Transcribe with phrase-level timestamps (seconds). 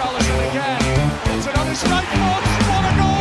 [0.00, 0.80] Richarlison again.
[1.36, 2.04] It's foot.
[2.68, 3.20] What a goal!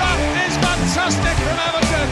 [0.00, 2.08] That is fantastic from Everton.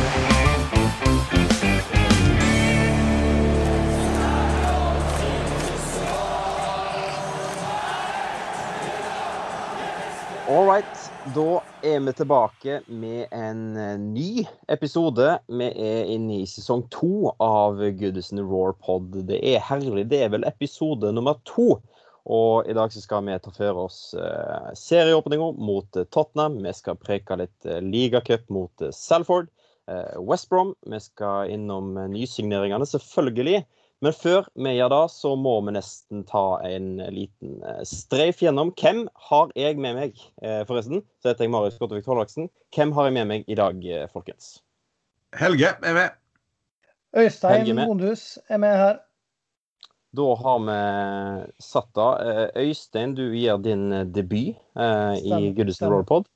[10.49, 11.60] All right, da
[11.91, 15.27] er vi tilbake med en eh, ny episode.
[15.51, 19.17] Vi er inne i sesong to av Goodison Roar Pod.
[19.27, 20.07] Det er herlig.
[20.13, 21.81] Det er vel episode nummer to.
[22.31, 26.61] Og i dag skal vi ta for oss uh, serieåpninger mot uh, Tottenham.
[26.63, 29.51] Vi skal preke litt ligacup mot Salford.
[30.23, 30.77] West Brom.
[30.87, 33.65] Vi skal innom nysigneringene, selvfølgelig.
[34.01, 38.73] Men før vi gjør det, så må vi nesten ta en liten streif gjennom.
[38.81, 40.23] Hvem har jeg med meg,
[40.69, 41.03] forresten?
[41.21, 42.49] Så heter jeg Marius Gottevik Tollaksen.
[42.73, 43.85] Hvem har jeg med meg i dag,
[44.15, 44.55] folkens?
[45.37, 46.17] Helge er med.
[47.17, 48.99] Øystein Mondhus er med her.
[50.17, 50.79] Da har vi
[51.63, 52.21] satt av.
[52.21, 56.27] Eh, Øystein, du gir din eh, debut eh, i Goodison Rollpod.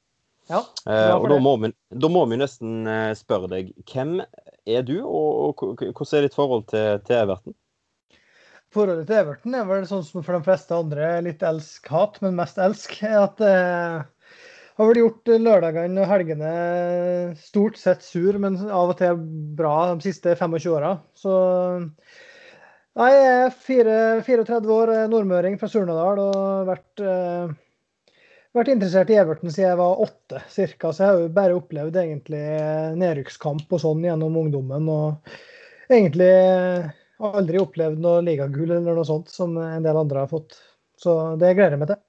[0.50, 4.20] Ja, eh, og da må, vi, da må, vi, nesten eh, spørre deg hvem
[4.66, 7.56] er du, og, hvordan er ditt forhold til, til, Everton?
[8.74, 12.58] Forholdet til Everton er vel sånn som for de fleste andre, litt elsk-hat, men mest
[12.62, 12.96] elsk.
[13.06, 14.02] At eh,
[14.74, 16.52] har vel gjort lørdagene og helgene
[17.38, 19.20] stort sett sur, men av og til
[19.58, 20.96] bra de siste 25 åra.
[21.14, 21.34] Så
[22.94, 27.54] jeg er 34 år, nordmøring fra Surnadal og vært, eh,
[28.55, 30.92] vært, interessert i Everton siden jeg var åtte ca.
[30.92, 32.42] Så jeg har jo bare opplevd egentlig
[33.00, 34.88] nedrykkskamp og sånn gjennom ungdommen.
[34.91, 36.30] Og egentlig
[37.24, 40.58] aldri opplevd noe ligagull eller noe sånt som en del andre har fått.
[41.00, 42.02] Så det gleder jeg meg til.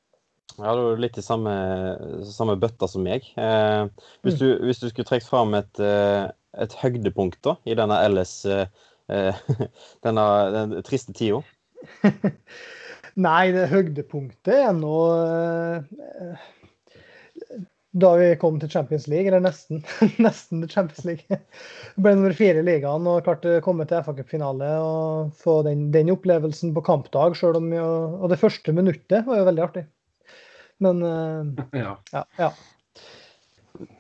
[0.56, 1.54] Ja, du er litt i samme,
[2.32, 3.26] samme bøtta som meg.
[3.36, 3.86] Eh,
[4.24, 4.40] hvis, mm.
[4.40, 6.30] du, hvis, du, skulle trukket fram et, eh,
[6.64, 8.68] et høydepunkt da, i denne LS eh,
[9.08, 9.36] Eh,
[10.04, 11.42] denne den triste tida?
[13.16, 16.42] Nei, det høydepunktet er nå eh,
[17.96, 19.80] da vi kom til Champions League, eller nesten,
[20.26, 21.38] nesten til Champions League.
[21.96, 25.88] Det ble nummer fire i ligaen og klarte å komme til FA-cupfinale og få den,
[25.96, 27.38] den, opplevelsen på kampdag.
[27.40, 27.88] Selv om jo,
[28.20, 29.86] og det første minuttet var jo veldig artig.
[30.84, 31.00] Men
[31.86, 31.96] ja.
[32.12, 32.52] ja, ja.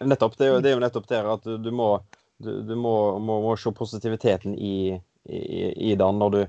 [0.04, 0.36] Nettopp.
[0.36, 1.94] Det er, jo, det er jo nettopp det at du, du må
[2.38, 4.98] du, du må, må, må, se positiviteten i,
[5.30, 6.42] i, i den når du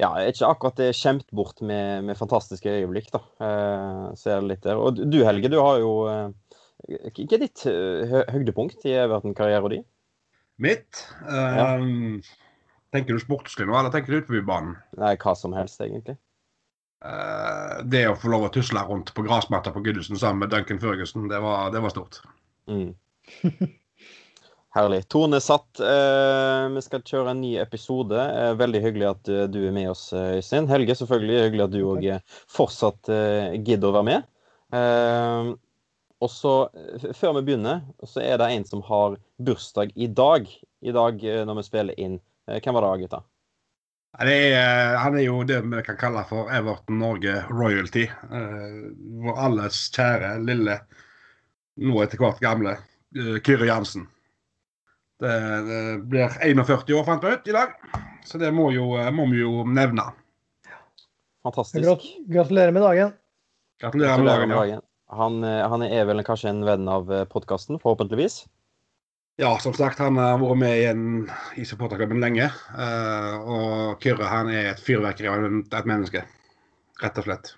[0.00, 3.10] ja, ikke akkurat er skjemt bort med, med fantastiske øyeblikk.
[3.12, 3.20] da.
[3.44, 4.80] Eh, ser litt der.
[4.80, 6.30] Og du Helge, du har jo eh,
[6.88, 9.84] Hva er ditt eh, høydepunkt i Everton-karrieren din?
[10.60, 11.02] Mitt?
[11.28, 11.76] Ja.
[11.76, 12.20] Um,
[12.92, 14.74] tenker du sportslig nå, eller tenker du utenfor banen?
[15.00, 16.16] Nei, hva som helst, egentlig.
[17.00, 20.80] Uh, det å få lov å tusle rundt på gressmatta på Goodison sammen med Duncan
[20.82, 22.20] Ferguson, det var, det var stort.
[22.68, 22.92] Mm.
[24.70, 25.08] Herlig.
[25.08, 25.80] Tone satt.
[25.82, 28.14] Eh, vi skal kjøre en ny episode.
[28.14, 30.68] Eh, veldig hyggelig at uh, du er med oss, eh, Øystein.
[30.70, 32.06] Helge, selvfølgelig hyggelig at du òg
[32.54, 34.28] fortsatt eh, gidder å være med.
[34.78, 35.50] Eh,
[36.20, 36.52] og så,
[37.16, 40.46] før vi begynner, så er det en som har bursdag i dag.
[40.86, 42.18] I dag når vi spiller inn.
[42.44, 43.22] hvem var det, gutta?
[44.20, 48.04] Er, han er jo det vi kan kalle for Everton Norge royalty.
[49.24, 50.76] vår alles kjære, lille,
[51.80, 52.76] nå etter hvert gamle
[53.16, 54.04] Kyrre Jansen.
[55.20, 55.34] Det,
[56.08, 57.74] blir 41 år, fant vi ut i dag.
[58.24, 60.10] Så det må, jo, må vi jo nevne.
[61.44, 62.06] Fantastisk.
[62.28, 63.12] Gratulerer med dagen.
[63.80, 64.80] Gratulerer med dagen, ja.
[65.10, 68.44] Han, eh, han, er vel kanskje en venn av eh, podkasten, forhåpentligvis?
[69.40, 71.06] Ja, som sagt, han har vært med i, en,
[71.56, 72.50] i supporterklubben lenge.
[72.76, 76.22] Uh, og Kyrre han er et fyrverkeri av et menneske,
[77.00, 77.54] rett og slett.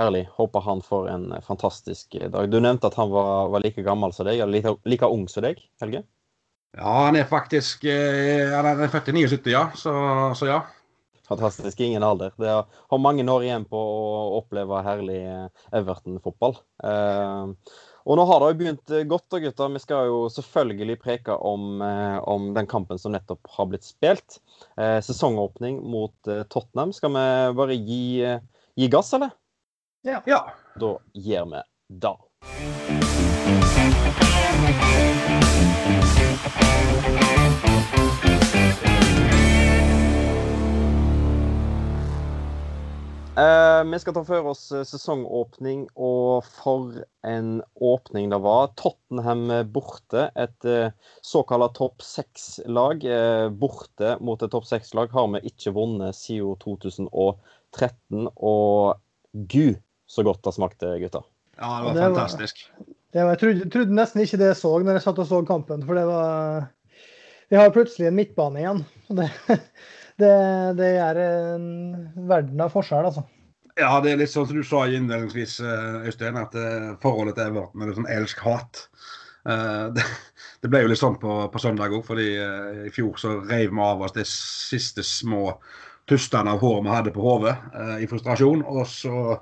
[0.00, 0.24] Herlig.
[0.38, 2.48] Håper han får en fantastisk dag.
[2.48, 5.44] Du nevnte at han var, var like gammel som deg, eller like, like ung som
[5.44, 6.06] deg, Helge?
[6.76, 9.64] Ja, han er faktisk eh, Han er født i 79, ja.
[9.74, 9.92] Så,
[10.38, 10.60] så, ja.
[11.30, 11.80] Fantastisk.
[11.80, 12.32] Ingen alder.
[12.38, 15.46] Det har mange år igjen på å oppleve herlig eh,
[15.78, 16.56] Everton-fotball.
[16.86, 19.74] Eh, og nå har det jo begynt godt, da, gutter.
[19.74, 21.82] Vi skal jo selvfølgelig preke om,
[22.32, 24.40] om den kampen som nettopp har blitt spilt.
[25.04, 26.16] sesongåpning mot
[26.48, 26.94] Tottenham.
[26.96, 27.26] Skal vi
[27.60, 28.24] bare gi,
[28.80, 29.36] gi gass, eller?
[30.08, 30.24] Ja.
[30.26, 30.40] ja.
[30.80, 31.60] Da gir vi
[32.00, 32.16] det.
[43.40, 48.72] Uh, vi skal ta for oss uh, sesongåpning, og for en åpning det var.
[48.80, 50.26] Tottenham borte.
[50.36, 50.90] Et uh,
[51.24, 53.06] såkalt topp seks-lag.
[53.56, 58.28] borte mot et topp seks-lag har vi ikke vunnet siden 2013.
[58.36, 58.98] Og
[59.54, 59.78] gud,
[60.10, 61.28] så godt det smakte, gutter.
[61.56, 62.64] Ja, det var det fantastisk.
[62.76, 65.40] Var, var, jeg trodde, trodde, nesten ikke det jeg så når jeg satt og så
[65.48, 66.68] kampen, for det var
[67.50, 68.84] Vi har plutselig en midtbane igjen.
[69.08, 69.26] Det,
[70.22, 70.34] det,
[70.78, 71.68] det er en
[72.30, 73.26] verden av forskjell, altså.
[73.80, 77.50] Ja, det er litt sånn som du sa innledningsvis, eh, Øystein, at eh, forholdet til
[77.50, 78.82] Everton er litt sånn elsk-hat.
[79.48, 80.06] Eh, det,
[80.62, 82.28] det, ble jo litt sånn på, på søndag òg, fordi
[82.88, 85.54] i fjor så reiv vi av oss de siste små
[86.10, 87.54] tustene av hår vi hadde på hodet
[88.02, 88.64] i frustrasjon.
[88.66, 89.36] Og så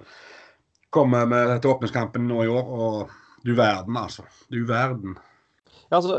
[0.93, 3.17] kom vi til åpningskampen nå i år, og
[3.49, 4.27] Du verden, altså.
[4.53, 5.17] Du verden.
[5.89, 6.19] Ja, altså,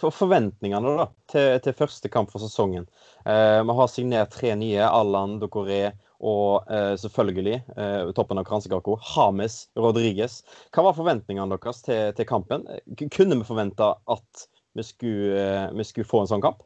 [0.00, 2.86] for Forventningene da, til, til første kamp for sesongen.
[3.28, 4.80] Eh, vi har signert tre nye.
[4.86, 5.90] Allan Dokoré
[6.20, 10.40] og eh, selvfølgelig, eh, toppen av kransekaka, James Rodriguez.
[10.72, 12.64] Hva var forventningene deres til, til kampen?
[13.12, 16.64] Kunne vi forvente at vi skulle, eh, vi skulle få en sånn kamp?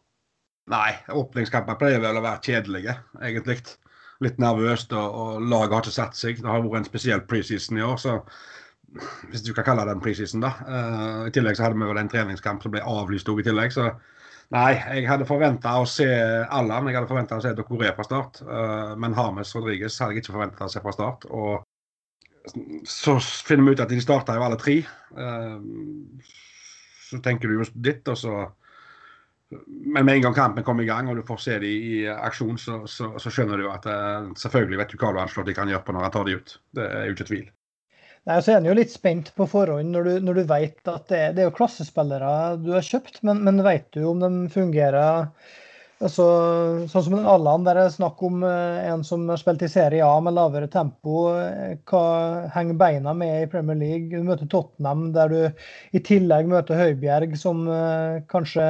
[0.70, 3.58] Nei, åpningskamper pleier vel å være kjedelige, egentlig.
[4.22, 6.38] Litt nervøst, og, og laget har ikke satt seg.
[6.38, 8.20] Det har vært en spesiell preseason i år, så
[9.30, 10.52] hvis du kan kalle det en preseason, da.
[10.68, 13.74] Uh, I tillegg så hadde vi vel en treningskamp som ble avlyst òg i tillegg,
[13.74, 13.92] så
[14.52, 16.86] Nei, jeg hadde forventa å se Allan.
[16.90, 18.42] Jeg hadde forventa å se Dokoré fra start.
[18.44, 21.24] Uh, men Hames Rodriges hadde jeg ikke forventa å se fra start.
[21.32, 21.64] Og
[22.86, 23.16] så
[23.48, 24.76] finner vi ut at de starta jo alle tre.
[25.16, 25.56] Uh,
[27.08, 28.44] så tenker du jo ditt, og så
[29.84, 32.56] Men med en gang kampen kommer i gang og du får se dem i aksjon,
[32.58, 33.84] så, så, så skjønner du at
[34.40, 36.56] selvfølgelig vet du hva du anslår de kan gjøre på når han tar de ut.
[36.74, 37.44] Det er jo ikke tvil.
[38.24, 41.10] Nei, så er en jo litt spent på forhånd når du, når du vet at
[41.12, 42.30] det, det er jo klassespillere
[42.62, 45.28] du har kjøpt, men, men vet du om de fungerer
[46.00, 46.24] altså,
[46.88, 50.16] Sånn som Allan, der er snakk om eh, en som har spilt i Serie A
[50.24, 51.26] med lavere tempo.
[51.36, 52.04] eh, Hva
[52.56, 54.08] henger beina med i Premier League?
[54.14, 55.40] Du møter Tottenham, der du
[55.92, 58.66] i tillegg møter Høibjerg, som eh, kanskje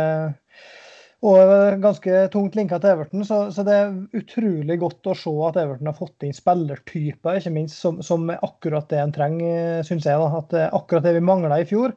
[1.25, 5.57] og ganske tungt linka til Everton, så, så det er utrolig godt å se at
[5.63, 10.05] Everton har fått inn spillertyper, ikke minst, som, som er akkurat det en trenger, syns
[10.11, 10.21] jeg.
[10.21, 11.95] da, At akkurat det vi mangla i fjor,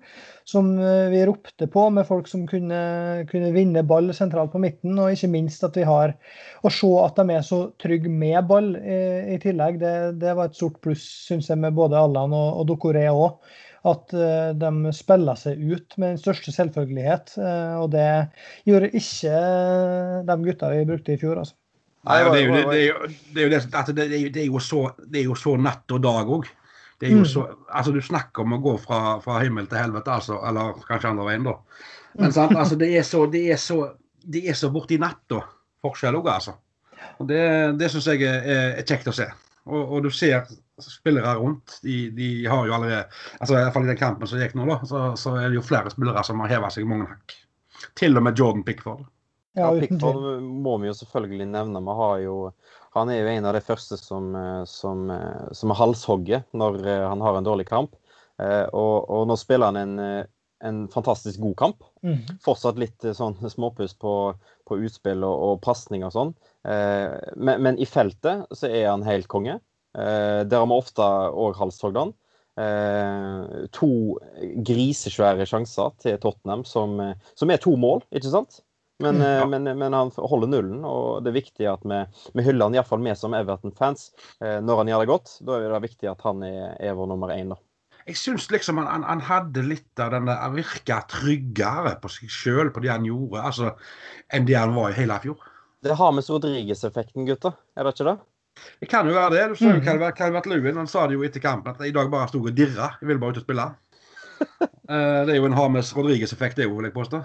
[0.47, 2.79] som eh, vi ropte på, med folk som kunne,
[3.27, 4.95] kunne vinne ball sentralt på midten.
[4.95, 6.15] Og ikke minst at vi har
[6.63, 9.01] Å se at de er så trygge med ball i,
[9.35, 12.69] i tillegg, det, det var et stort pluss, syns jeg, med både Allan og, og
[12.71, 13.35] Dokoré òg
[13.91, 17.33] at eh, de spiller seg ut med den største selvfølgelighet.
[17.39, 18.07] eh, og det
[18.67, 21.41] gjorde ikke eh, de gutta vi brukte i fjor.
[21.43, 21.55] altså.
[22.07, 24.03] Nei, og det, er jo, det, det, er jo, det, er jo det, altså det,
[24.07, 24.81] er jo- det, er jo så,
[25.11, 26.45] det er jo så natt og dag òg.
[26.99, 27.25] Det er jo Mm.
[27.29, 30.39] så, altså Du snakker om å gå fra, fra himmel til helvete, altså.
[30.47, 31.57] Eller kanskje andre veien, da.
[32.17, 33.81] Men sant, altså det er så, det er så,
[34.25, 35.43] det er så borti natta
[35.85, 36.55] forskjell òg, altså.
[37.19, 37.41] Og Det,
[37.77, 38.47] det syns jeg er,
[38.79, 39.27] er kjekt å se.
[39.67, 40.47] Og, og du ser
[40.83, 41.79] spillere rundt.
[41.83, 43.05] De, de har jo allerede
[43.39, 45.57] altså i hvert fall i den kampen som gikk nå, da, så, så er det
[45.59, 47.37] jo flere spillere som har heva seg mange hakk.
[47.97, 49.05] Til og med Jordan Pickford.
[49.57, 51.81] Ja, Ja, Pickford må vi jo selvfølgelig nevne.
[51.81, 52.35] Vi har jo,
[52.93, 56.77] han er jo en av de første som, eh, som, eh, som er halshogget når
[56.85, 57.95] eh, han har en dårlig kamp.
[58.37, 60.25] Eh, Og, og nå spiller han en,
[60.61, 61.87] en fantastisk god kamp.
[62.05, 62.37] Mhm.
[62.45, 64.13] Fortsatt litt sånn småpuss på,
[64.69, 66.35] på utspill og, og pasning og sånn.
[66.69, 69.57] Eh, Men, men i feltet så er han helt konge.
[69.97, 72.13] Eh, Der har vi ofte òg halshogd.
[72.57, 73.89] Eh, To
[74.65, 78.61] grisesvære sjanser til Tottenham som, eh, som er to mål, ikke sant?
[78.99, 79.45] Men, Mm, eh, ja.
[79.45, 81.99] men, men han holder nullen, og det er viktig at vi,
[82.33, 84.11] vi hyller han iallfall vi som Everton-fans
[84.41, 85.33] når han gjør det godt.
[85.45, 87.59] Da er det viktig at han er, er vår nummer én, da.
[88.07, 92.31] Jeg syns liksom han, han, han hadde litt av den Han virka tryggere på seg
[92.31, 93.73] sjøl på det han gjorde, altså,
[94.33, 95.43] enn det han var i hele fjor.
[95.83, 97.53] Det har med Rodriguez-effekten, gutter.
[97.77, 98.17] Er det ikke det?
[98.79, 99.43] Det kan jo være det.
[99.49, 99.85] Du så jo Mhm.
[99.85, 102.55] Calvert, Calvert Lewin han sa det jo etter kampen at i dag bare sto og
[102.55, 102.93] dirra.
[103.01, 103.67] Jeg ville bare ut og spille.
[104.87, 107.19] Eh, det er jo en Hames Rodriguez-effekt, det òg, vil jeg påstå.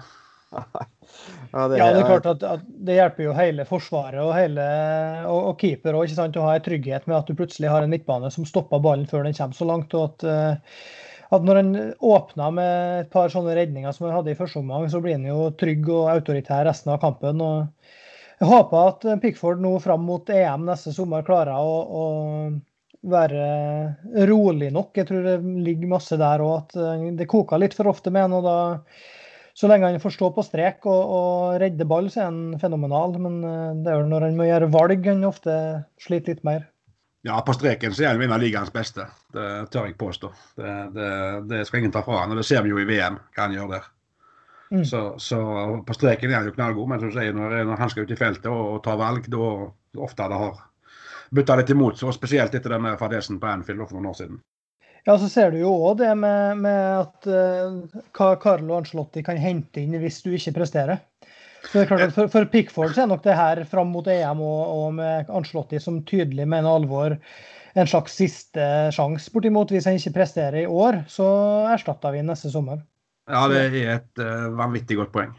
[0.51, 0.63] Ja,
[1.53, 4.65] Ja, det er klart at, at det hjelper jo hele forsvaret og, hele,
[5.29, 8.31] og, og keeper òg å ha en trygghet med at du plutselig har en midtbane
[8.33, 9.93] som stopper ballen før den kommer så langt.
[9.95, 10.75] og at, eh,
[11.31, 11.71] at når en
[12.03, 15.29] åpner med et par sånne redninger som han hadde i første omgang, så blir han
[15.29, 17.39] jo trygg og autoritær resten av kampen.
[17.41, 17.67] og
[18.43, 22.05] Jeg håper at Pickford nå fram mot EM neste sommer klarer å, å
[23.07, 24.91] være rolig nok.
[24.99, 28.27] Jeg tror det ligger masse der òg, at eh, det koker litt for ofte med
[28.27, 28.83] han.
[29.55, 33.15] så lenge han får stå på strek og, og redde ball, så er han fenomenal.
[33.15, 35.57] Men eh, det er jo når han må gjøre valg, han ofte
[36.03, 36.67] sliter litt mer.
[37.23, 39.07] Ja, på streken så er han en av ligaens beste.
[39.31, 40.35] Det tør jeg påstå.
[40.59, 41.11] Det, det,
[41.47, 43.55] det skal ingen ta fra han, og det ser vi jo i VM hva han
[43.55, 43.91] gjør der.
[44.73, 44.85] Mm.
[44.89, 45.39] Så, så
[45.85, 48.13] på streken er han jo knallgod, men som du sier, når, når han skal ut
[48.13, 49.49] i feltet og, og ta valg, da
[50.01, 50.63] ofte det har
[51.33, 54.41] bytta litt imot, så spesielt etter denne fadesen på Anfield for noen år siden.
[55.03, 59.39] Ja, så ser du jo òg det med, med at uh, hva Carlo Ancelotti kan
[59.41, 61.01] hente inn hvis du ikke presterer.
[61.63, 64.07] Så det er klart at For, for Pickford så er nok det her fram mot
[64.07, 67.17] EM og, og med Ancelotti som tydelig mener alvor
[67.73, 68.65] en slags siste
[68.95, 69.71] sjanse, bortimot.
[69.73, 71.27] Hvis han ikke presterer i år, så
[71.73, 72.83] erstatter vi neste sommer.
[73.29, 75.33] Ja, det er et uh, vanvittig godt poeng.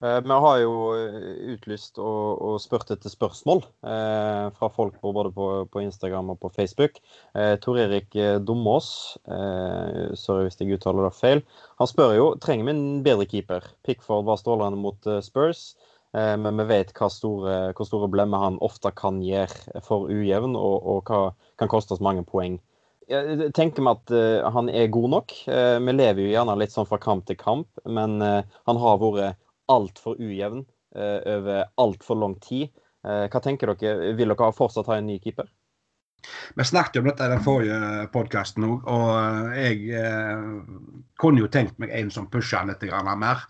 [0.00, 5.12] Eh, Vi har jo eh, utlyst og, og spurt etter spørsmål eh, fra folk på,
[5.12, 6.96] både på, på Instagram og på Facebook.
[7.36, 8.16] Eh, Tor Erik
[8.48, 11.44] Domås, eh, sorry hvis jeg uttaler det feil,
[11.76, 13.68] han spør jo trenger vi en bedre keeper.
[13.84, 15.74] Pickford var strålende mot Spurs,
[16.16, 20.56] eh, men vi vet hva store, hvor store blemmer han ofte kan gjøre for ujevn,
[20.56, 21.22] og, og hva
[21.60, 22.56] kan koste oss mange poeng.
[23.10, 25.32] Jeg tenker meg at uh, han er god nok.
[25.50, 29.00] Uh, vi lever jo gjerne litt sånn fra kamp til kamp, men uh, han har
[29.02, 29.40] vært
[29.70, 32.72] altfor ujevn over altfor lang tid.
[33.06, 34.08] hva tenker dere?
[34.18, 35.46] Vil dere fortsatt ha en ny keeper?
[36.58, 40.02] Vi snakket om dette i den forrige podkasten òg, og jeg
[41.22, 42.82] kunne jo tenkt meg en som pusha litt
[43.22, 43.46] mer.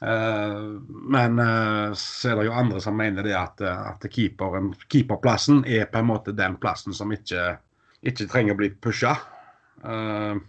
[0.00, 1.44] men
[1.92, 6.08] så er det jo andre som mener det at, at keeper, keeperplassen er på en
[6.14, 7.58] måte den plassen som ikke
[8.04, 9.16] ikke trenger å bli pusha.
[9.84, 10.40] Uh,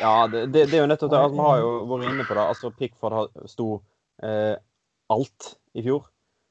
[0.00, 1.20] ja, det, det, det, er jo nettopp det.
[1.20, 2.44] Altså, vi har jo vært inne på det.
[2.52, 3.68] altså Pickford sto
[4.24, 4.54] eh,
[5.12, 6.06] alt i fjor.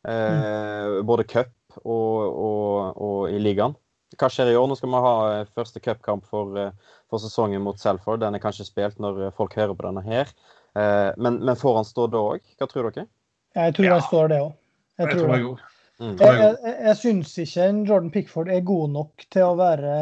[0.08, 3.76] Eh, både cup og, og, og, i ligaen.
[4.20, 4.68] Hva skjer i år?
[4.70, 8.22] Nå skal vi ha eh, første cupkamp for, eh, for, sesongen mot Selford.
[8.24, 10.32] Den er kanskje spilt når folk hører på denne her.
[10.78, 12.54] Eh, men, men får han stå da òg?
[12.60, 13.10] Hva tror dere?
[13.58, 13.98] Jeg tror ja.
[13.98, 14.56] han står det òg.
[15.00, 15.69] Jeg, jeg, tror det.
[16.00, 16.14] Mm.
[16.16, 19.96] Jeg, jeg, jeg syns ikke Jordan Pickford er god nok til å være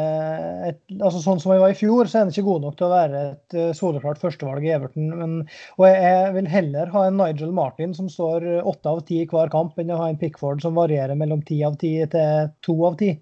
[0.68, 2.86] et, altså Sånn som han var i fjor, så er han ikke god nok til
[2.86, 5.08] å være et uh, soleklart førstevalg i Everton.
[5.18, 5.32] Men,
[5.74, 9.26] og jeg, jeg, vil heller ha en Nigel Martin som står åtte av ti i
[9.26, 12.76] hver kamp, enn å ha en Pickford som varierer mellom ti av ti til to
[12.86, 13.16] av ti.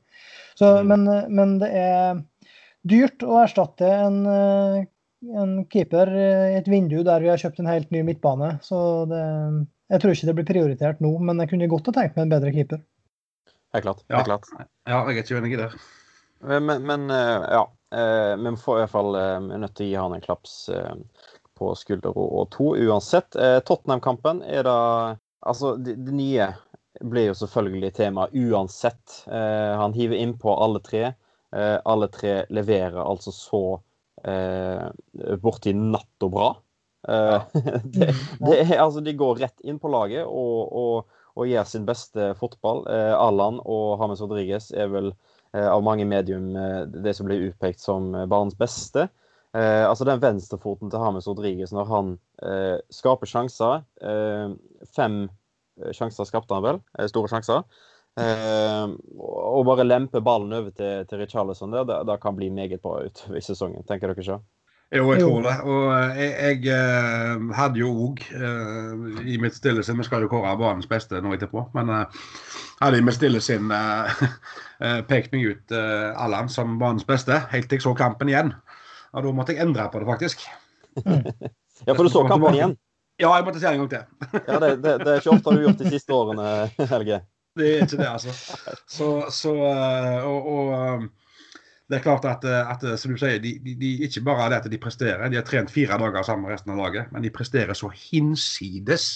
[0.60, 0.92] Mm.
[0.92, 2.20] Men, men, det er
[2.88, 4.84] dyrt å erstatte en, eh,
[5.36, 8.54] en keeper i et vindu der vi har kjøpt en helt ny midtbane.
[8.64, 8.78] Så
[9.10, 9.24] det
[9.92, 12.34] jeg tror ikke det blir prioritert nå, men jeg kunne godt ha tenkt meg en
[12.34, 12.82] bedre keeper.
[13.76, 14.02] Helt klart.
[14.10, 14.50] Helt klart.
[14.88, 15.70] ja, jeg er ikke uenig i det.
[16.40, 17.64] Men, men eh, ja.
[17.94, 20.54] Eh, vi får i hvert fall eh, nødt til å gi han en klaps
[21.56, 23.36] på skulder og to uansett.
[23.64, 24.80] Tottenham-kampen er da
[25.46, 26.48] Altså, det, det, nye
[27.06, 29.12] blir jo selvfølgelig tema uansett.
[29.30, 31.12] Han hiver innpå alle tre.
[31.86, 33.60] Alle tre leverer altså så
[35.38, 36.48] borti natt og bra.
[37.08, 37.42] Eh,
[37.96, 38.10] det,
[38.40, 42.32] det er, altså, de går rett inn på laget og, og, og gjør sin beste
[42.40, 42.84] fotball.
[42.90, 45.12] Eh, Allan og James Rodriguez er vel
[45.52, 46.52] eh, av mange medium
[46.92, 49.08] det som blir utpekt som barns beste.
[49.56, 52.08] Eh, altså den venstrefoten til James Rodriguez når han
[52.44, 54.50] eh, skaper sjanser eh,
[54.96, 55.26] Fem
[55.96, 56.78] sjanser skapte han vel,
[57.10, 57.66] store sjanser.
[58.16, 63.02] og bare lempe ballen over til, til Richarlison der, det, det kan bli meget bra
[63.04, 63.84] utover i sesongen.
[63.84, 64.38] Tenker dere ikke?
[64.94, 65.54] Jo, jeg tror det.
[65.66, 70.22] Og eh, jeg, jeg eh, hadde jo òg uh, i mitt stille sinn Vi skal
[70.22, 72.20] jo kåre banens beste nå etterpå, men uh,
[72.78, 74.22] hadde i mitt stille sinn uh,
[75.10, 78.54] pekt meg ut Allan som banens beste, helt til jeg så kampen igjen.
[79.16, 80.46] Og da måtte jeg endre på det, faktisk.
[81.88, 82.78] ja, for du så kampen igjen?
[83.18, 84.32] Ja, jeg måtte se en gang til.
[84.36, 86.50] ja, det, det, det, er ikke ofte du har gjort de siste årene,
[86.92, 87.22] Helge.
[87.56, 88.34] Det er ikke det, altså.
[88.84, 91.06] Så, så og, og
[91.86, 94.46] det er klart at, eh, at eh, som du sier, de, de, de, ikke bare
[94.46, 97.12] er det at de presterer, de har trent fire dager sammen med resten av laget,
[97.14, 99.06] men de presterer så hinsides.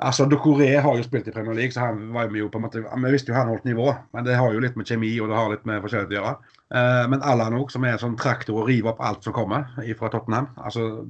[0.00, 2.82] Altså, Dokoré har jo spilt i Premier League, så han var jo på en måte,
[2.84, 3.90] vi visste jo han holdt nivå.
[4.16, 6.54] Men det har jo litt med kjemi og det har litt med forskjellig å gjøre.
[6.72, 9.68] Uh, men Allan òg, som er en sånn traktor og river opp alt som kommer
[9.98, 10.48] fra Tottenham.
[10.56, 11.04] altså,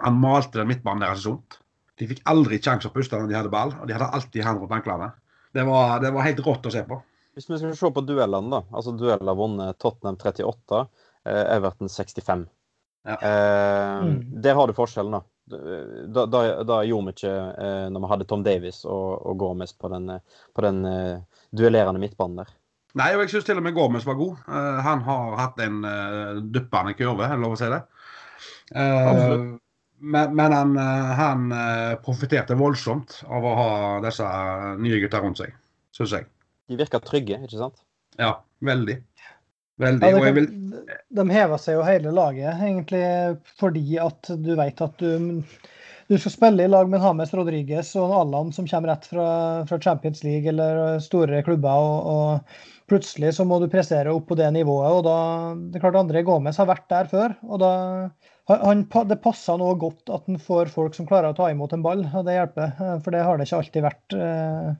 [0.00, 1.58] Han malte den midtbanen deres sånt.
[2.00, 4.56] De fikk aldri sjanse å puste når de hadde ball, og de hadde alltid han
[4.56, 5.10] rundt anklene.
[5.52, 7.02] Det var, det var helt rått å se på.
[7.38, 8.64] Hvis vi skal se på duellene, da.
[8.74, 10.78] Altså dueller vunnet Tottenham 38,
[11.22, 12.40] eh, Everton 65.
[13.06, 13.14] Ja.
[13.14, 14.16] Eh, mm.
[14.42, 15.20] Der har du forskjellen, da.
[15.48, 19.70] Da, da, da gjorde vi ikke eh, når vi hadde Tom Davies og, og Gomez
[19.70, 20.10] på den,
[20.50, 22.50] på den eh, duellerende midtbanen der.
[22.98, 24.40] Nei, og jeg syns til og med Gomez var god.
[24.48, 27.78] Uh, han har hatt en uh, duppende kurve, er det lov å si det?
[28.74, 29.54] Uh,
[29.98, 30.74] men, men, han,
[31.18, 31.46] han
[32.02, 33.70] profitterte voldsomt av å ha
[34.02, 34.26] disse
[34.82, 35.54] nye gutta rundt seg,
[35.94, 36.28] syns jeg.
[36.68, 37.80] De virker trygge, ikke sant?
[38.20, 38.34] Ja,
[38.64, 38.98] veldig.
[39.78, 40.10] Veldig.
[40.10, 40.48] Ja, kan, vil...
[41.14, 43.02] De hever seg jo hele laget, egentlig
[43.60, 45.42] fordi at du vet at du,
[46.10, 49.28] du skal spille i lag med Hames Rodriguez og Allan som kommer rett fra,
[49.68, 51.78] fra Champions League eller store klubber.
[51.78, 54.88] Og, og, plutselig så må du prestere opp på det nivået.
[54.96, 55.18] og da,
[55.68, 57.36] det er klart André Gomez har vært der før.
[57.46, 57.72] og da
[58.48, 61.84] han, Det passer nå godt at han får folk som klarer å ta imot en
[61.84, 62.06] ball.
[62.08, 62.72] og Det hjelper,
[63.04, 64.16] for det har det ikke alltid vært.
[64.16, 64.70] Eh,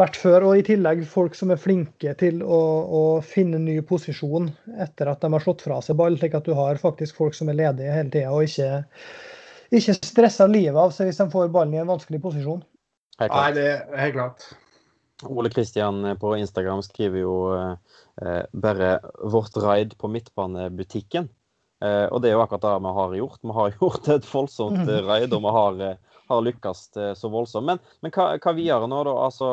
[0.00, 0.48] vært før.
[0.48, 4.50] Og i tillegg folk som er flinke til å, å, finne ny posisjon
[4.82, 7.50] etter at de har slått fra seg ball, slik at du har faktisk folk som
[7.50, 8.82] er ledige hele tida og ikke,
[9.74, 12.64] ikke stresser livet av seg hvis de får ballen i en vanskelig posisjon.
[13.22, 14.50] Nei, det er helt klart.
[15.30, 21.30] Ole Kristian på Instagram skriver jo eh, bare 'vårt raid på midtbanebutikken'.
[21.84, 23.40] Eh, og det er jo akkurat det vi har gjort.
[23.42, 27.30] Vi har gjort et voldsomt eh, raid, og vi har eh, har lykkes eh, så
[27.32, 27.66] voldsomt.
[27.68, 29.14] Men, men hva, hva videre nå, da?
[29.26, 29.48] Altså,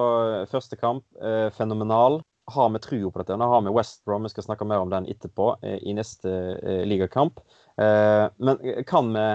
[0.52, 2.22] første kamp, eh, fenomenal.
[2.52, 3.38] Har vi trua på dette?
[3.38, 6.32] Nå har vi West Brom, vi skal snakke mer om den etterpå, eh, i neste
[6.60, 7.40] eh, ligakamp.
[7.80, 9.26] Eh, men kan vi,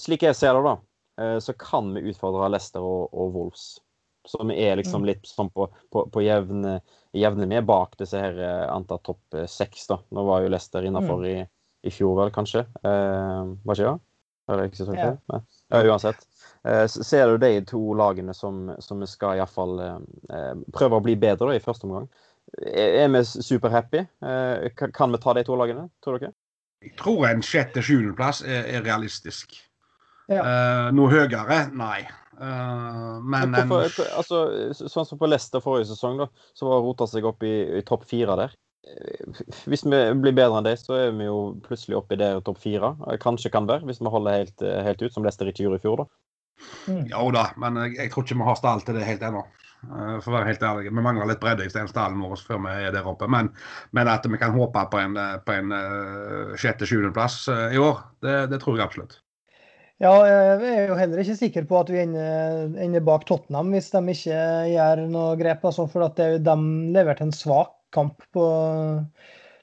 [0.00, 0.76] slik jeg ser det, da,
[1.22, 3.66] eh, så kan vi utfordre Leicester og, og Wolves.
[4.22, 5.06] Vi er liksom Mm.
[5.10, 6.76] litt sånn på, på, på jevne,
[7.12, 8.36] jevne med bak disse her
[8.70, 9.98] antatt topp eh, seks, da.
[10.14, 11.40] Nå var jo Leicester innafor i,
[11.82, 12.62] i fjor, vel, kanskje.
[12.86, 14.00] Eh, var ikke det?
[14.50, 15.40] Eller ikke så Ja.
[15.70, 16.22] Ja, uansett.
[16.68, 19.96] Eh, ser du de to lagene som, som vi skal iallfall eh,
[20.30, 22.06] eh, prøve å bli bedre da, i første omgang.
[22.62, 24.04] Er, er vi superhappy?
[24.22, 26.34] Eh, kan, vi ta de to lagene, tror dere?
[26.82, 29.56] Jeg tror en sjette-sjuendeplass er, er realistisk.
[30.30, 30.42] Ja.
[30.42, 31.64] Eh, noe høyere?
[31.74, 32.02] Nei.
[32.32, 34.38] Uh, men Hvorfor, en altså,
[34.88, 38.06] sånn som på Leicester forrige sesong, da, så var rota seg opp i, i topp
[38.08, 38.54] fire der.
[38.88, 42.32] Eh, Hvis vi blir bedre enn det, så er vi jo plutselig oppe i det
[42.46, 42.94] topp fire.
[43.22, 46.02] Kanskje kan være, hvis vi holder helt, helt ut, som Leicester ikke gjorde i fjor.
[46.02, 46.21] da.
[46.86, 47.04] Mm.
[47.10, 49.42] Jo da, men jeg, jeg tror ikke vi har stall til det helt ennå.
[49.82, 50.92] Eh, For å være helt ærlig.
[50.92, 53.28] Vi mangler litt bredde i stallen vår før vi er der oppe.
[53.30, 53.50] Men,
[53.96, 57.44] men at vi kan håpe på en, eh, på en uh, sjette-sjuendeplass
[57.74, 59.20] i år, det, det tror jeg absolutt.
[60.02, 63.92] Ja, jeg er jo heller ikke sikker på at vi ender, ender bak Tottenham hvis
[63.92, 64.40] de ikke
[64.72, 65.62] gjør noe grep.
[65.68, 66.56] Altså, for at det, de
[66.96, 68.46] leverte en svak kamp på,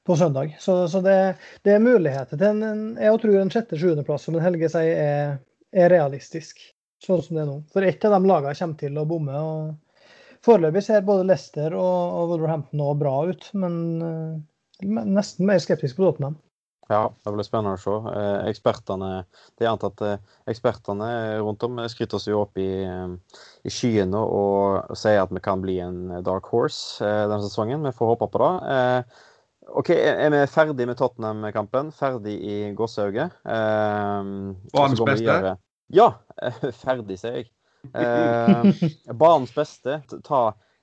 [0.07, 0.55] på søndag.
[0.63, 1.17] Så, så det,
[1.65, 5.33] det, er muligheter til en, en jeg tror en sjette-sjuendeplass, som en Helge sier, er,
[5.75, 6.61] er, realistisk.
[7.03, 7.59] Sånn som det er nå.
[7.71, 9.39] For ett av de lagene kommer til å bomme.
[9.39, 14.37] og Foreløpig ser både Leicester og, og Wolverhampton også bra ut, men uh,
[14.83, 16.37] nesten mer skeptisk på Tottenham.
[16.89, 17.95] Ja, det blir spennende å se.
[18.17, 19.09] Eh, ekspertene,
[19.53, 22.65] Det er antatt eh, eksperterne rundt om skryter oss jo opp i,
[23.61, 27.85] i skyene og, og sier at vi kan bli en dark horse eh, denne sesongen.
[27.85, 28.73] Vi får håpe på det.
[28.73, 29.21] Eh,
[29.69, 31.93] OK, er vi ferdig med Tottenham-kampen?
[31.93, 33.37] Ferdig i gåsehauget?
[33.45, 34.33] Eh,
[34.73, 35.57] Banens beste?
[35.93, 36.11] Ja,
[36.83, 37.49] ferdig, sier jeg.
[37.95, 40.01] Eh, banens beste.
[40.25, 40.41] Ta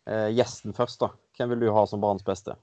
[0.08, 1.12] eh, gjesten først, da.
[1.36, 2.56] Hvem vil du ha som banens beste?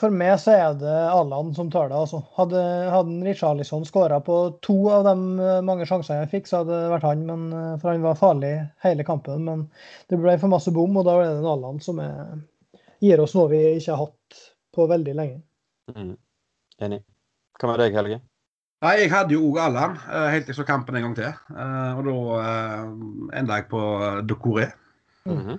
[0.00, 1.96] For meg så er det Allan som tar det.
[1.98, 2.22] altså.
[2.32, 6.92] Hadde, hadde Richarlison skåra på to av de mange sjansene jeg fikk, så hadde det
[6.94, 7.26] vært han.
[7.28, 7.42] Men,
[7.82, 8.54] for han var farlig
[8.86, 9.44] hele kampen.
[9.44, 9.66] Men
[10.08, 12.40] det ble for masse bom, og da ble det Allan som er,
[13.04, 14.40] gir oss noe vi ikke har hatt
[14.72, 15.42] på veldig lenge.
[15.92, 16.16] Mm.
[16.80, 17.02] Enig.
[17.60, 18.22] Hva med deg, Helge?
[18.80, 19.96] Nei, Jeg hadde jo òg Allan
[20.32, 21.32] helt til så kampen en gang til.
[22.00, 22.44] Og da
[23.36, 23.80] enda jeg på
[24.24, 24.70] Dokoré.
[25.28, 25.58] Mm -hmm.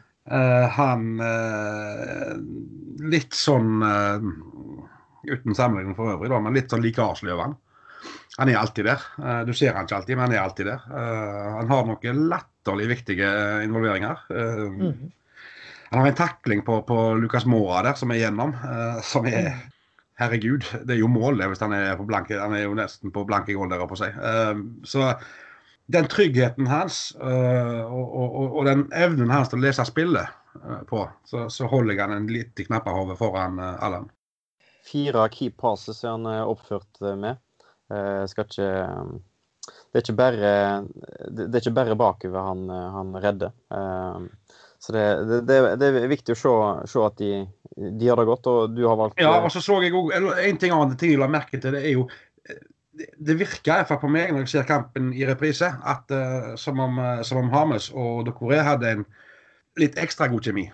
[0.77, 1.19] Han
[3.11, 3.83] Litt sånn
[5.21, 7.55] Uten sammenligning for øvrig, da, men litt sånn like over han.
[8.37, 8.99] Han er alltid der.
[9.45, 10.79] du ser han ikke alltid, men han er alltid der.
[11.57, 14.17] han har noen latterlig viktige involveringer.
[14.29, 15.11] Mm.
[15.91, 18.55] Han har en takling på, på Lucas Mora der som er igjennom,
[19.03, 19.70] som er
[20.21, 22.37] Herregud, det er jo målet hvis han er på blanke.
[22.37, 24.19] Han er jo nesten på blanke goal der på seg.
[24.85, 25.15] så
[25.91, 30.29] den tryggheten hans uh, og, og, og, den evnen hans til å lese spillet
[30.61, 34.07] uh, på, så, så, holder jeg han en lite knappehode foran uh, Allan.
[34.87, 37.37] Fire key passes er han oppført med.
[38.27, 38.69] skal ikke
[39.91, 40.51] det er ikke bare,
[41.29, 42.63] det er ikke bare bakover han,
[42.95, 43.51] han redder.
[44.81, 45.05] Så det,
[45.45, 46.51] det, det, er viktig å se,
[46.89, 47.43] se at de,
[47.77, 50.61] de, gjør det godt, og du har valgt Ja, og så så jeg òg En
[50.61, 52.09] ting annet ting jeg la merke til, det er jo
[52.91, 56.97] det virker iallfall på meg når jeg ser kampen i reprise, at uh, som, om,
[57.25, 59.05] som om Hames og Dokore hadde en
[59.79, 60.65] litt ekstra god kjemi.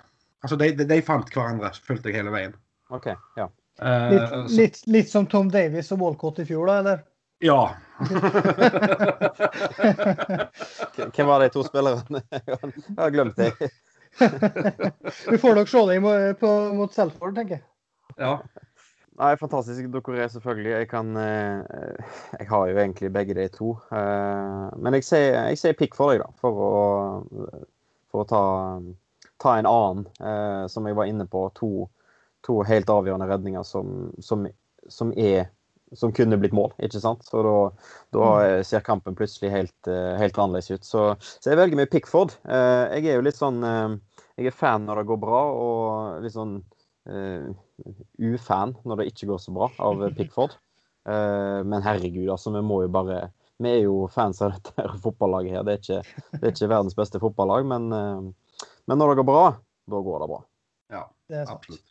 [0.43, 2.53] Altså, de, de, de fant hverandre, følte jeg hele veien.
[2.93, 3.47] Ok, ja.
[3.77, 6.97] Uh, litt, litt, litt, som Tom Davies og Walcott i fjor, da, eller?
[7.45, 7.61] Ja.
[11.13, 12.19] Hvem var de to spillerne?
[12.47, 12.57] Jeg
[12.97, 13.51] har glemt det.
[15.31, 17.65] Vi får nok se det mot Selford, tenker jeg.
[18.17, 18.37] Ja.
[19.17, 20.71] Nei, fantastisk dokoré, selvfølgelig.
[20.71, 21.95] Jeg kan eh,
[22.39, 23.71] Jeg har jo egentlig begge de to.
[23.91, 26.29] Eh, men jeg sier, jeg sier pikk for deg, da.
[26.37, 26.73] For å,
[28.13, 28.41] for å ta,
[29.41, 31.47] ta, en annen, eh, som jeg var inne på.
[31.57, 31.87] To,
[32.45, 34.45] to helt avgjørende redninger som, som,
[34.85, 35.49] som, er
[35.95, 37.23] som kunne blitt mål, ikke sant?
[37.27, 37.57] Så da,
[38.15, 38.31] da
[38.67, 40.87] ser kampen plutselig helt, helt annerledes ut.
[40.87, 41.03] Så,
[41.37, 42.35] så jeg velger meg Pickford.
[42.43, 46.57] Jeg er jo litt sånn Jeg er fan når det går bra, og litt sånn
[47.07, 47.55] Uh,
[48.19, 50.51] ufan når det ikke går så bra av Pickford.
[51.07, 53.29] Uh, men herregud, altså, vi må jo bare
[53.63, 55.63] Vi er jo fans av dette her fotballaget her.
[55.65, 56.01] Det er ikke,
[56.35, 58.21] det er ikke verdens beste fotballag, men, uh,
[58.85, 59.45] men, når det går bra,
[59.87, 60.41] da går det bra.
[60.93, 61.57] Ja, det er sant.
[61.57, 61.85] absolutt.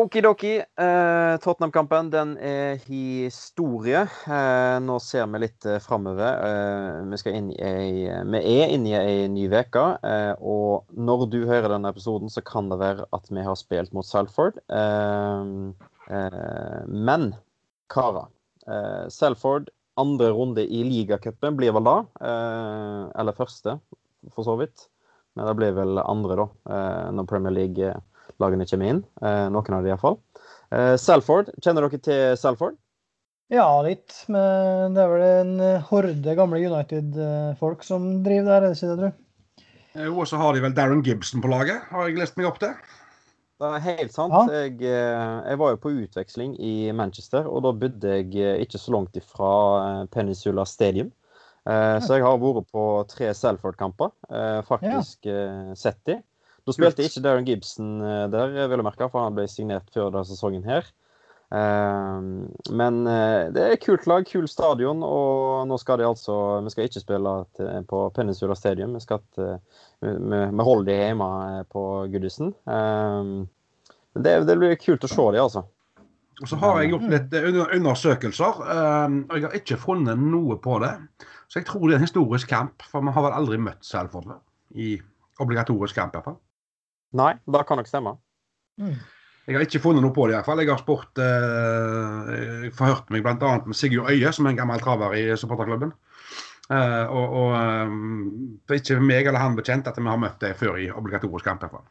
[0.00, 0.54] Okidoki.
[0.56, 4.06] Eh, Tottenham-kampen den er historie.
[4.24, 6.38] Eh, nå ser vi litt eh, framover.
[6.46, 7.32] Eh, vi,
[8.32, 9.82] vi er inne i ei ny uke.
[10.00, 13.92] Eh, og når du hører denne episoden, så kan det være at vi har spilt
[13.92, 14.62] mot Salford.
[16.88, 17.30] men
[17.92, 19.68] karer Salford,
[20.00, 21.96] andre runde i ligacupen blir vel da.
[23.20, 23.76] eller første,
[24.32, 24.88] for så vidt.
[25.36, 26.46] Men det blir vel andre, da,
[27.12, 27.92] når Premier League
[28.42, 29.02] lagene kommer inn.
[29.22, 30.18] Eh, noen av de iallfall.
[30.70, 31.50] Eh, Salford.
[31.62, 32.76] Kjenner dere til Salford?
[33.50, 34.14] Ja, litt.
[34.30, 38.98] Men det er vel en horde gamle United-folk som driver der, er det ikke det,
[39.00, 39.18] tror jeg?
[40.14, 42.76] og så har de vel Darren Gibson på laget, har jeg lest meg opp til.
[43.60, 44.32] Det er helt sant.
[44.32, 44.60] Ja.
[44.62, 48.78] Jeg, eh, jeg var jo på utveksling i Manchester, og da bodde jeg eh, ikke
[48.80, 49.50] så langt ifra
[49.80, 51.10] eh, Peninsula Stadium.
[51.68, 54.14] Eh, Så jeg har vært på tre Salford-kamper.
[54.30, 55.74] eh, Faktisk ja.
[55.76, 56.20] sett de.
[56.66, 60.10] Da spilte ikke Darren Gibson eh, der, vil jeg merke, for han ble signert før
[60.12, 60.88] denne sesongen her.
[61.50, 62.26] Eh,
[62.80, 66.74] Men eh, det er et kult lag, kul stadion, og nå skal de altså Vi
[66.74, 67.34] skal ikke spille
[67.90, 68.94] på Peninsula Stadium.
[68.98, 69.56] Vi skal til
[70.00, 72.54] vi, vi holder de hjemme eh, på Goodison.
[72.66, 73.48] Men
[74.14, 75.64] det, det blir kult å se de, altså.
[76.40, 80.56] Og så har jeg gjort litt eh, undersøkelser, eh, og jeg har ikke funnet noe
[80.62, 80.94] på det.
[81.50, 84.30] Så jeg tror det er en historisk kamp, for vi har vel aldri møtt Salford.
[84.72, 84.94] I
[85.42, 86.38] obligatorisk kamp, iallfall.
[87.18, 88.14] Nei, det kan nok stemme.
[88.80, 88.98] Mm.
[89.50, 90.60] Jeg har ikke funnet noe på det, i hvert fall.
[90.62, 92.34] Jeg har spurt eh,
[92.66, 93.54] Jeg forhørte meg bl.a.
[93.66, 95.90] med Sigurd Øye, som er en gammel traver i supporterklubben.
[96.70, 97.96] Eh, og og eh,
[98.62, 101.48] det er ikke meg eller han bekjent at vi har møtt det før i obligatorisk
[101.48, 101.66] kamp.
[101.66, 101.82] i.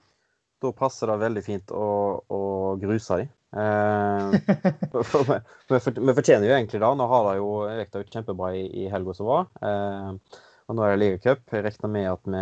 [0.64, 1.90] Da passer det veldig fint å,
[2.24, 2.42] å
[2.82, 3.36] gruse dem.
[3.50, 4.30] Eh,
[5.74, 6.90] vi, vi fortjener jo egentlig det.
[7.00, 9.48] Nå har det jo gikk det jo kjempebra i, i helga som var.
[9.66, 10.38] Eh,
[10.70, 11.42] og nå er det ligacup.
[11.50, 12.42] Jeg regner med at vi,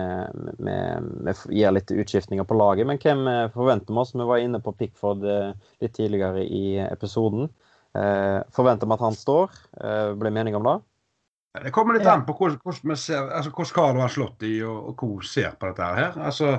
[0.68, 0.74] vi,
[1.48, 2.88] vi gir litt utskiftninger på laget.
[2.90, 4.12] Men hvem eh, forventer vi oss?
[4.12, 7.48] Vi var inne på Pickford eh, litt tidligere i episoden.
[7.96, 9.56] Eh, forventer vi at han står?
[9.80, 10.76] Eh, ble mening om det?
[11.64, 15.06] Det kommer litt an på hvordan, hvordan, vi ser, altså, hvordan Carlo Ancelotti og, og
[15.06, 16.20] hvor ser på dette her.
[16.20, 16.58] Altså,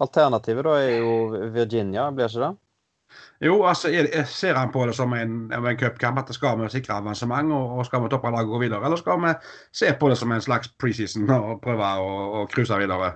[0.00, 1.12] Alternativet da er jo
[1.52, 2.54] Virginia, blir ikke det?
[3.44, 6.96] Jo, altså, er, Ser han på det som en, en cupkamp, at skal vi sikre
[7.00, 8.84] avansement og, og skal vi toppe laget og gå videre?
[8.86, 9.34] Eller skal vi
[9.76, 13.12] se på det som en slags preseason og prøve å, cruise videre?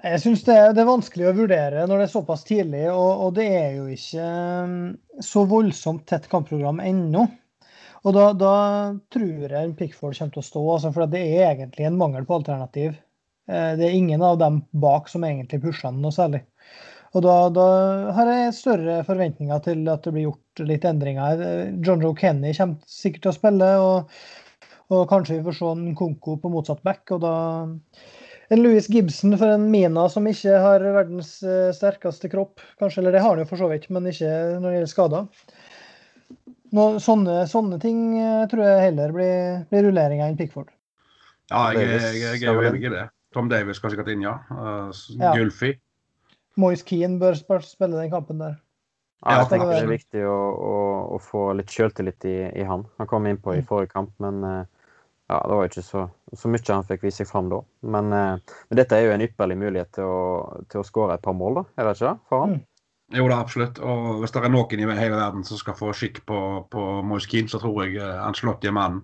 [0.00, 3.34] Jeg syns det, det er vanskelig å vurdere når det er såpass tidlig, og, og
[3.36, 4.28] det er jo ikke
[4.70, 4.86] mm,
[5.26, 7.26] så voldsomt tett kampprogram ennå.
[8.00, 8.54] Og da, da
[9.12, 12.38] tror jeg Pickford kommer til å stå, altså, for det er egentlig en mangel på
[12.38, 12.94] alternativ.
[13.50, 16.46] Eh, Det er ingen av dem bak som egentlig pusher ham noe særlig.
[17.10, 17.66] Og da, da
[18.14, 21.42] har jeg større forventninger til at det blir gjort litt endringer.
[21.42, 24.14] Eh, John Joe Kenny kommer sikkert til å spille, og,
[24.94, 27.02] og kanskje vi får se en Konko på motsatt back.
[27.16, 27.34] og da
[28.50, 32.62] en Louis Gibson for en Mina som ikke har verdens eh, sterkeste kropp.
[32.82, 35.28] Kanskje, eller det har han jo for så vidt, men ikke når det gjelder skader.
[36.74, 40.70] Nå, sånne, sånne ting eh, tror jeg heller blir, blir rulleringer enn Pickford.
[41.50, 43.06] Ja, jeg, Davis jeg, jeg, er jo vel enig i det.
[43.34, 44.34] Tom Davis skal sikkert inn, ja.
[44.50, 45.30] Uh, Ja.
[45.38, 45.76] Gulfi.
[46.58, 48.58] Moise Keane bør spille den kampen der.
[49.20, 50.76] Ja, jeg tenker det er viktig å, å,
[51.14, 52.86] å få litt sjøltillit i, i han.
[52.96, 53.66] Han kom innpå i Mm.
[53.68, 54.64] forrige kamp, men eh,
[55.28, 57.60] ja, det var ikke så, så mye han fikk vise seg fram da.
[57.82, 61.22] Men, eh, men dette er jo en ypperlig mulighet til å, til å skåre et
[61.22, 61.64] par mål, da.
[61.76, 62.26] Er det ikke det?
[62.32, 62.56] For han?
[62.56, 62.66] Mm.
[63.20, 63.78] Jo da, absolutt.
[63.82, 67.28] Og hvis det er noen i hele verden som skal få skikk på, på Moise
[67.28, 69.02] Keane, så tror jeg uh, Ancelotti er mannen.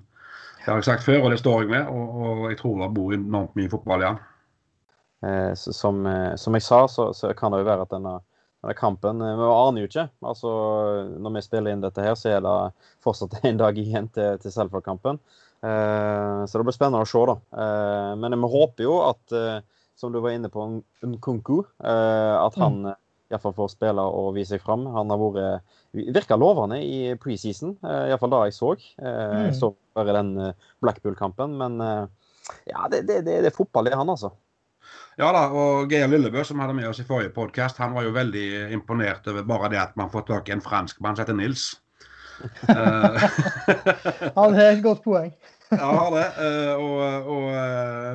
[0.63, 1.91] Det har jeg sagt før, og det står jeg med.
[1.91, 4.21] Og, og jeg tror det bor enormt mye fotball i han.
[5.27, 8.19] Eh, som, eh, som jeg sa, så, så kan det jo være at denne,
[8.63, 10.09] denne kampen eh, Vi aner jo ikke.
[10.33, 10.51] Altså,
[11.23, 12.59] når vi spiller inn dette her, så er det
[13.05, 15.19] fortsatt en dag igjen til, til Selford-kampen.
[15.67, 17.39] Eh, så det blir spennende å se, da.
[17.65, 19.41] Eh, men vi håper jo at,
[19.97, 20.69] som du var inne på,
[21.09, 23.03] Nkunku, eh, at han mm.
[23.33, 24.85] iallfall får spille og vise seg fram.
[24.95, 28.75] Han har vært virka lovende i preseason, iallfall da jeg så.
[29.01, 29.59] Eh, Jeg Mm.
[29.59, 30.53] så bare den
[30.85, 31.81] Blackpool-kampen, men
[32.69, 34.31] ja, det, det, det, det er fotball, det er han, altså.
[35.17, 38.13] Ja da, og Geir Lillebø, som hadde med oss i forrige podkast, han var jo
[38.13, 41.71] veldig imponert over bare det at man får tak i en franskmann som heter Nils.
[44.37, 45.33] han har et godt poeng.
[45.73, 46.27] ja, har det.
[46.45, 48.13] Eh, og, og eh,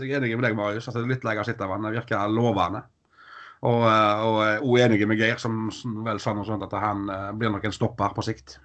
[0.00, 0.88] jeg er enig med deg, Marius.
[0.88, 1.84] at det er litt lei å sitte av han.
[1.84, 2.82] Det virker lovende.
[3.62, 5.68] Og, eh, og jeg er uenig med Geir, som
[6.02, 8.56] vel sa noe sånt at han eh, blir nok en stopper på sikt.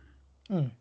[0.50, 0.72] Mm.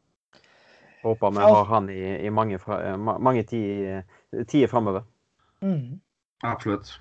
[1.03, 5.05] Håper vi har han i, i mange, fra, eh, mange tid- tider framover.
[5.61, 5.99] Mm.
[6.43, 6.99] Absolutt.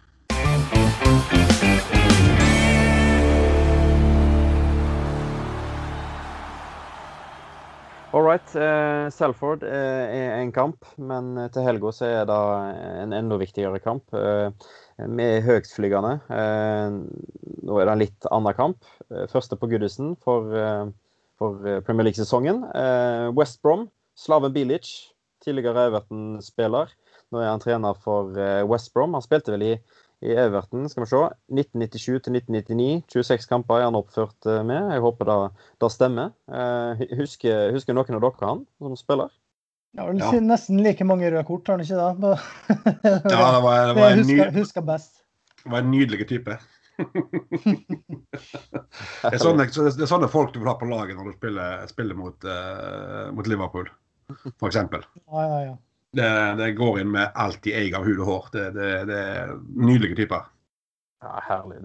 [8.15, 8.47] All right.
[8.55, 12.37] Uh, Salford uh, er en kamp, men eh, til helga så er det
[13.01, 14.05] en enda viktigere kamp.
[14.15, 14.55] Uh,
[14.95, 16.13] vi er høytflygende.
[16.31, 18.87] Nå er det en litt annen kamp.
[19.27, 20.47] Første på Goodison for,
[21.35, 22.61] for Premier League-sesongen.
[23.35, 24.93] West Brom, Slaven Bilic,
[25.43, 26.95] tidligere Everton-spiller.
[27.35, 29.15] Nå er han trener for eh, West Brom.
[29.17, 29.71] Han spilte vel i,
[30.23, 33.01] i Everton, skal vi se, 1997 til 1999.
[33.11, 34.93] 26 kamper er han oppført eh, med.
[34.95, 36.31] Jeg håper det, det stemmer.
[36.47, 39.33] Eh, husker, husker noen av dere han som spiller?
[39.95, 40.31] Ja, vel, Ja.
[40.43, 42.31] Nesten like mange røde kort, har han ikke det?
[43.03, 45.21] Ja, det var, det var, en, ny, husker, husker best.
[45.63, 46.55] det var en nydelig type.
[49.25, 51.81] Det er, sånne, det er sånne folk du vil ha på laget når du spiller,
[51.91, 53.89] spiller mot, uh, mot Liverpool,
[54.29, 54.77] f.eks.
[54.79, 55.73] Ja, ja, ja.
[56.15, 58.51] Det, det, går inn med alt de eier av hud og hår.
[58.53, 60.47] Det, det, det er nydelige typer.
[61.25, 61.79] Ja, herlig.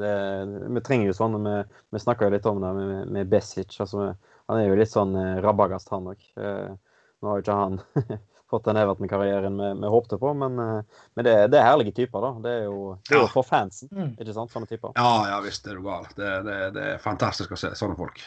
[0.75, 1.41] vi trenger jo sånne.
[1.45, 3.79] Vi, vi snakka jo litt om det med, med Besic.
[3.81, 4.13] Altså,
[4.51, 6.27] han er jo litt sånn eh, rabagast, han òg.
[6.37, 6.73] Eh,
[7.21, 7.81] nå har jo ikke han
[8.51, 12.25] fått den Everton-karrieren vi, vi håpte på, men, uh, men det, det, er herlige typer,
[12.25, 12.31] da.
[12.43, 14.13] Det er jo, det er jo for fansen, mm.
[14.19, 14.51] ikke sant?
[14.51, 14.97] Sånne typer.
[14.99, 16.09] Ja, ja visst er du gal.
[16.17, 18.19] Det, det, er fantastisk å se sånne folk.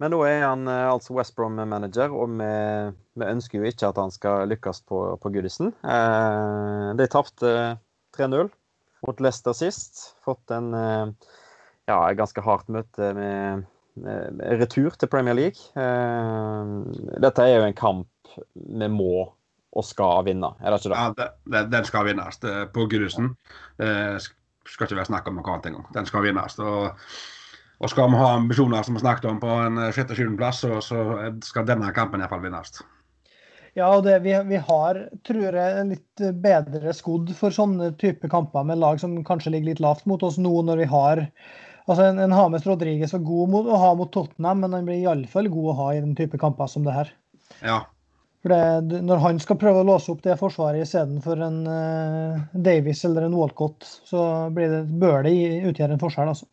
[0.00, 2.48] Men nå er han eh, altså West Brom-manager, og vi,
[3.18, 5.72] vi, ønsker jo ikke at han skal lykkes på, på Goodison.
[5.84, 7.52] Eh, de tapte
[8.16, 8.50] 3-0
[9.06, 10.02] mot Leicester sist.
[10.24, 11.12] Fått en eh,
[11.90, 13.68] ja, ganske hardt møte med,
[14.00, 15.68] med, retur til Premier League.
[15.78, 16.74] Eh,
[17.22, 19.14] dette er jo en kamp vi må
[19.72, 21.28] og skal vinne, er det ikke det?
[21.56, 22.36] Ja, den skal vinnes
[22.74, 23.30] på Goodison.
[23.80, 24.20] Det
[24.68, 25.86] skal ikke være snakk om noe annet engang.
[25.94, 26.58] Den skal vinnes.
[26.60, 26.92] og
[27.82, 31.30] og skal vi ha ambisjoner som vi snakket om på en eh, sjette-sjuendeplass, så, så
[31.42, 32.82] skal denne kampen iallfall vinnes.
[33.74, 38.66] Ja, og det, vi, vi, har, tror jeg, litt bedre skodd for sånne type kamper
[38.68, 41.26] med lag som kanskje ligger litt lavt mot oss nå når vi har
[41.90, 45.00] altså En, en Hames Rodriguez var god mot, å ha mot Tottenham, men han blir
[45.00, 47.10] iallfall god å ha i den type kamper som det her.
[47.58, 47.80] Ja.
[48.42, 53.02] For det, Når han skal prøve å låse opp det forsvaret istedenfor en uh, Davies
[53.08, 54.22] eller en Walcott, så
[54.54, 55.34] blir det, bør det
[55.72, 56.30] utgjøre en forskjell.
[56.34, 56.46] altså.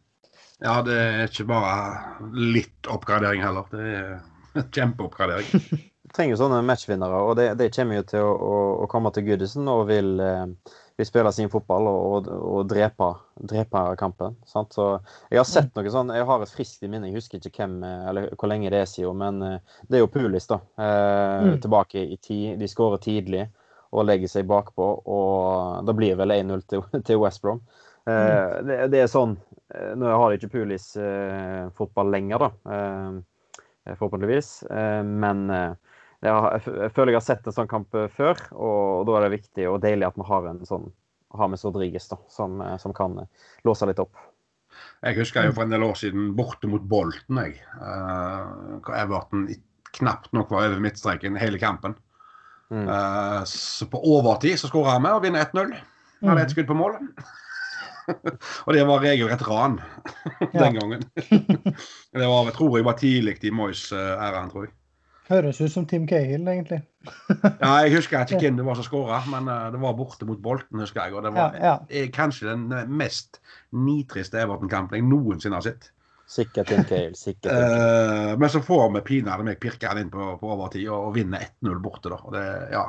[0.59, 3.69] Ja, det er ikke bare litt oppgradering heller.
[3.71, 5.63] Det er kjempeoppgradering.
[6.09, 9.27] Vi trenger sånne matchvinnere, og det, det, kommer jo til å, å, å komme til
[9.27, 13.11] Goodison og vil, eh, vil spille sin fotball og, og, og drepe,
[13.51, 14.33] drepe, kampen.
[14.49, 14.73] Sant?
[14.73, 14.87] Så
[15.29, 17.77] jeg har sett noe sånn, jeg har et friskt i minne, jeg husker ikke hvem,
[17.85, 20.57] eh, eller hvor lenge det er siden, men eh, det er jo Pulis, da.
[20.81, 21.59] Eh, mm.
[21.67, 22.57] Tilbake i tid.
[22.57, 23.45] De skårer tidlig
[23.93, 27.61] og legger seg bakpå, og da blir vel 1-0 til, til West Brom.
[28.09, 29.35] Eh, det, det, er sånn
[29.69, 32.49] Nå har de ikke Pulis eh, fotball lenger, da.
[33.99, 34.49] Forhåpentligvis.
[35.05, 39.37] Men jeg, jeg, føler jeg har sett en sånn kamp før, og, da er det
[39.37, 40.89] viktig og deilig at vi har en sånn
[41.37, 43.17] Hames Rodriges da, som, som, kan
[43.65, 44.17] låse litt opp.
[45.05, 47.59] Jeg husker jo for en del år siden borte mot Bolten, jeg.
[47.79, 49.47] Uh, Everton
[49.97, 51.95] knapt nok var over midtstreken hele kampen.
[52.69, 52.85] Mm.
[52.85, 55.77] Uh, så på overtid så skåra vi og vinner 1-0.
[56.19, 56.99] Vi hadde ett skudd på mål.
[58.65, 59.79] og det var regelrett ran
[60.55, 61.05] den gangen.
[62.19, 64.75] det var, jeg tror jeg var tidlig i Moyes æraen, tror jeg.
[65.29, 66.79] Høres ut som Tim Cahill, egentlig.
[67.61, 70.39] ja, Jeg husker ikke hvem det var som skåra, men uh, det var borte mot
[70.41, 71.13] Bolten, husker jeg.
[71.13, 72.07] Og det var ja, ja.
[72.13, 72.65] kanskje den
[72.97, 73.37] mest
[73.69, 75.91] nitriste Everton-kampen jeg noensinne har sett.
[76.29, 77.13] Sikkert Tim Cahill.
[77.17, 77.53] sikkert.
[77.53, 81.15] Uh, men så får vi pinadø meg pirke han inn på, på overtid og, og
[81.19, 82.19] vinner 1-0 borte, da.
[82.25, 82.87] Og det, ja,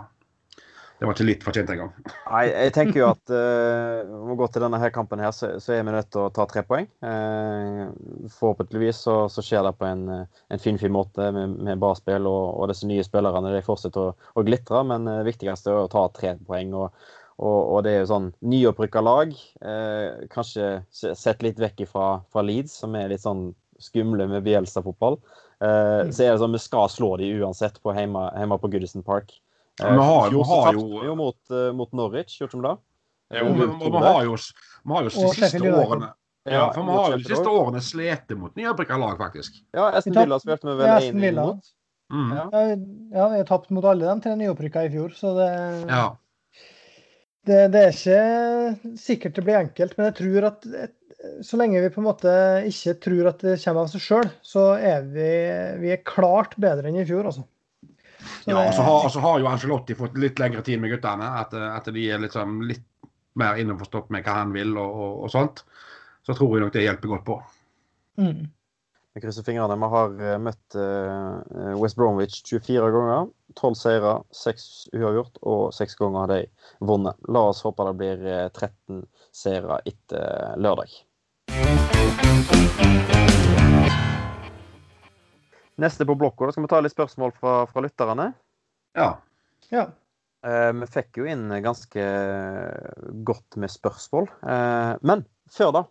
[1.00, 1.94] det var ikke litt fortjent engang.
[2.28, 5.54] Nei, jeg tenker jo at uh, om vi går til denne her kampen her, så,
[5.56, 6.90] så, er vi nødt til å ta tre poeng.
[7.00, 7.88] Uh,
[8.36, 12.28] forhåpentligvis så, så, skjer det på en, en fin, fin måte med, med bra spill,
[12.28, 14.84] og, og, disse nye spillerne de fortsetter å, å glitre.
[14.92, 16.76] Men det viktigste er å ta tre poeng.
[16.76, 16.92] og,
[17.40, 19.32] og, og det er jo sånn nyopprykka lag.
[19.64, 25.16] Uh, kanskje sett litt vekk fra, fra Leeds, som er litt sånn skumle med Bielsa-fotball.
[25.64, 29.06] Uh, så er det sånn vi skal slå de uansett på hjemme, hjemme på Goodison
[29.06, 29.32] Park.
[29.80, 32.76] Vi har, vi har jo, jo mot, mot, Norwich, gjort som det?
[33.34, 34.36] Jo, vi, vi, har jo,
[34.82, 36.10] vi har jo de siste årene
[36.48, 39.60] ja, for vi har jo de siste årene slitt mot nyopprykka lag, faktisk.
[39.76, 41.68] Ja, Esten Villa spilte vi vel 1 mot.
[42.10, 42.30] Mm.
[42.36, 42.46] Ja.
[43.14, 45.50] ja, vi har tapt mot alle de tre nyopprykka i fjor, så det,
[45.90, 46.06] ja.
[47.46, 49.94] det, det er ikke sikkert det blir enkelt.
[49.98, 50.66] Men jeg tror at
[51.44, 52.34] så lenge vi på en måte
[52.70, 55.30] ikke tror at det kommer av seg sjøl, så er vi,
[55.82, 57.44] vi er klart bedre enn i fjor, altså.
[58.44, 61.26] Så ja, og så har, har, jo Angelotti fått litt lengre tid med guttene.
[61.42, 62.86] At, at de er liksom litt
[63.40, 65.64] mer innforstått med hva han vil og, og, og, sånt.
[66.26, 67.36] Så tror jeg nok det hjelper godt på.
[68.20, 68.48] Mm.
[69.20, 69.76] Krysser fingrene.
[69.76, 73.28] Vi har uh, møtt uh, West Bromwich 24 ganger.
[73.58, 76.40] 12 seire, 6 uavgjort og 6 ganger har de
[76.86, 77.18] vunnet.
[77.28, 79.02] La oss håpe det blir 13
[79.34, 81.00] seire etter lørdag.
[85.80, 88.26] Neste på blokka, da skal vi ta litt spørsmål fra, fra lytterne.
[88.98, 89.10] Ja.
[89.72, 89.86] ja.
[90.44, 92.04] Eh, vi fikk jo inn ganske
[93.24, 94.28] godt med spørsmål.
[94.44, 95.82] Eh, men før da,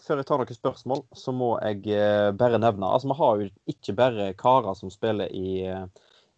[0.00, 3.50] før jeg tar noen spørsmål, så må jeg eh, bare nevne Altså, vi har jo
[3.74, 5.64] ikke bare karer som spiller i,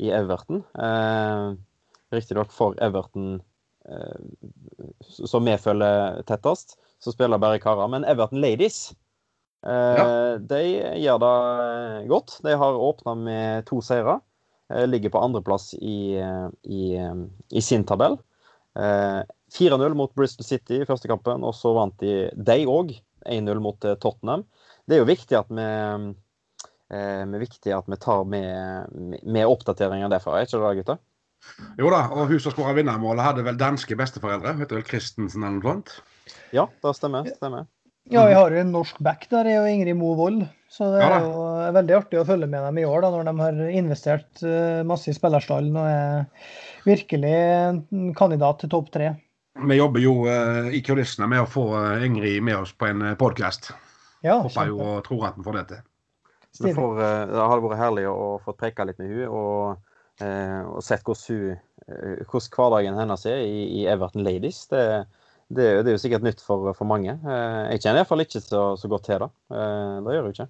[0.03, 0.65] i Everton.
[0.79, 1.47] Eh,
[2.15, 3.37] Riktignok for Everton,
[3.87, 4.23] eh,
[5.07, 7.87] som vi følger tettest, så spiller bare karer.
[7.91, 8.89] Men Everton Ladies
[9.67, 10.05] ja.
[10.05, 10.61] Eh, de
[11.03, 12.39] gjør det eh, godt.
[12.45, 14.19] De har åpna med to seire.
[14.73, 16.17] Eh, ligger på andreplass i,
[16.63, 16.83] i,
[17.51, 18.19] i sin tabell.
[18.71, 22.93] 4-0 mot Bristol City i første kampen, og så vant de de òg
[23.27, 24.45] 1-0 mot Tottenham.
[24.87, 25.67] Det er jo viktig at vi,
[26.95, 28.95] vi, viktig at vi tar med,
[29.27, 31.03] med oppdateringer derfra, er ikke det, gutter?
[31.83, 34.55] Jo da, og hun som skåra vinnermålet, hadde vel danske besteforeldre?
[34.63, 35.95] Heter vel Christensen eller noe sånt?
[36.55, 37.27] Ja, det stemmer.
[37.37, 37.67] stemmer.
[38.09, 40.47] Ja, vi har jo en norsk back der, er jo Ingrid Mo Wold.
[40.71, 41.43] Så det er jo
[41.75, 45.11] veldig artig å følge med dem i år, da, når de har investert eh, masse
[45.11, 46.51] i spillerstallen og er
[46.87, 49.13] virkelig en kandidat til topp tre.
[49.61, 51.65] Vi jobber jo uh, i kulissene med å få
[52.07, 53.73] Ingrid med oss på en podkast.
[54.23, 55.87] Ja, Håper jo og tror at vi får det til.
[56.61, 59.83] Får, det hadde vært herlig å få preka litt med henne og,
[60.21, 61.55] og sett hvordan,
[61.87, 64.65] hun, hvordan hverdagen hennes er i, i Everton Ladies.
[64.71, 64.83] Det,
[65.51, 67.17] det, det, er jo sikkert nytt for, for mange.
[67.19, 69.31] Jeg kjenner iallfall ikke så, så, godt til det.
[69.51, 70.49] Det gjør jeg ikke.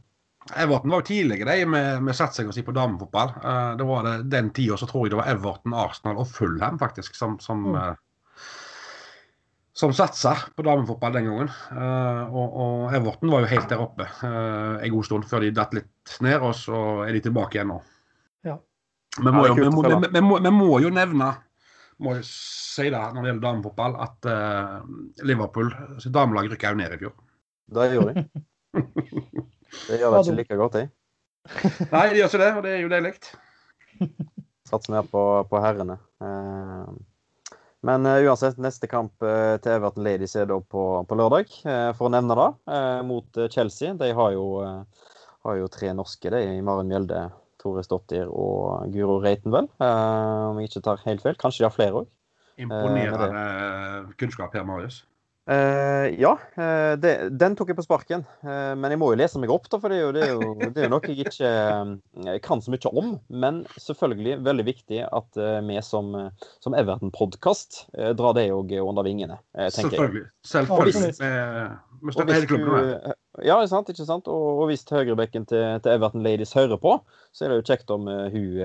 [0.60, 3.34] Everton var jo tidligere de med, med satsing si på damefotball.
[3.80, 7.18] det var det, Den tida så tror jeg det var Everton, Arsenal og Fulham faktisk
[7.18, 7.80] som, som mm
[9.80, 11.50] som satsa på damefotball den gangen.
[12.30, 16.16] Og, og, Everton var jo helt der oppe en god stund før de datt litt
[16.24, 17.78] ned, og så er de tilbake igjen nå.
[18.46, 18.58] Ja.
[19.16, 21.32] Vi må, jo, vi, må, vi, må, vi må, jo nevne
[22.00, 24.80] må jo si det når det gjelder damefotball, at uh,
[25.26, 27.14] Liverpool sitt damelag rykka jo ned i fjor.
[27.70, 28.44] Det gjorde de.
[29.70, 30.88] Det gjør det ikke like godt, de.
[31.94, 33.12] Nei, de gjør ikke det, og det er jo deilig.
[34.70, 35.94] Satser mer på, på herrene.
[36.22, 36.90] Uh,
[37.86, 41.90] men uh, uansett, neste kamp uh, til Everton Ladies er da på, på lørdag, uh,
[41.96, 42.48] for å nevne det,
[43.08, 43.94] mot Chelsea.
[43.98, 44.46] De har jo,
[45.46, 47.24] har jo, tre norske, de, i Maren Mjelde,
[47.60, 49.68] Tore Stottir og Guro Reiten, vel.
[49.80, 51.38] om jeg ikke tar helt feil.
[51.40, 52.10] Kanskje de har flere òg.
[52.60, 53.44] Imponerende
[54.20, 55.02] kunnskap her, Marius.
[55.50, 58.22] Uh, ja, uh, det, den tok jeg på sparken.
[58.44, 60.34] Uh, men jeg må jo lese meg opp, da, for det er jo, det er
[60.36, 63.14] jo, det er jo noe jeg ikke kan så mye om.
[63.42, 66.12] Men selvfølgelig veldig viktig at vi som,
[66.62, 67.80] som Everton-podkast
[68.18, 69.40] drar det òg under vingene.
[69.56, 70.28] selvfølgelig.
[70.46, 71.14] Selvfølgelig.
[72.00, 73.14] Vi støtter hele klubben.
[73.46, 73.92] Ja, ikke sant.
[73.92, 74.30] Ikke sant?
[74.30, 76.98] Og, og hvis høyrebekken til, til, Everton Ladies hører på,
[77.32, 78.58] så er det jo kjekt om hun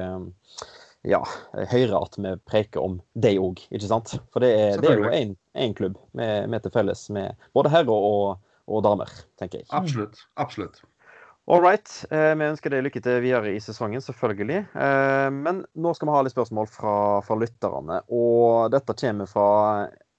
[1.05, 1.21] ja,
[1.53, 4.15] hører at vi preker om deg òg, ikke sant?
[4.33, 7.93] For det er, det er jo én klubb med, med, til felles med både herrer
[7.93, 9.69] og, og, damer, tenker jeg.
[9.75, 10.25] Absolutt.
[10.41, 10.81] Absolutt.
[11.45, 11.89] All right.
[12.09, 14.63] Eh, vi ønsker deg lykke til videre i sesongen, selvfølgelig.
[14.73, 16.95] Eh, men nå skal vi ha litt spørsmål fra,
[17.27, 17.99] fra lytterne.
[18.09, 19.49] Og dette kommer fra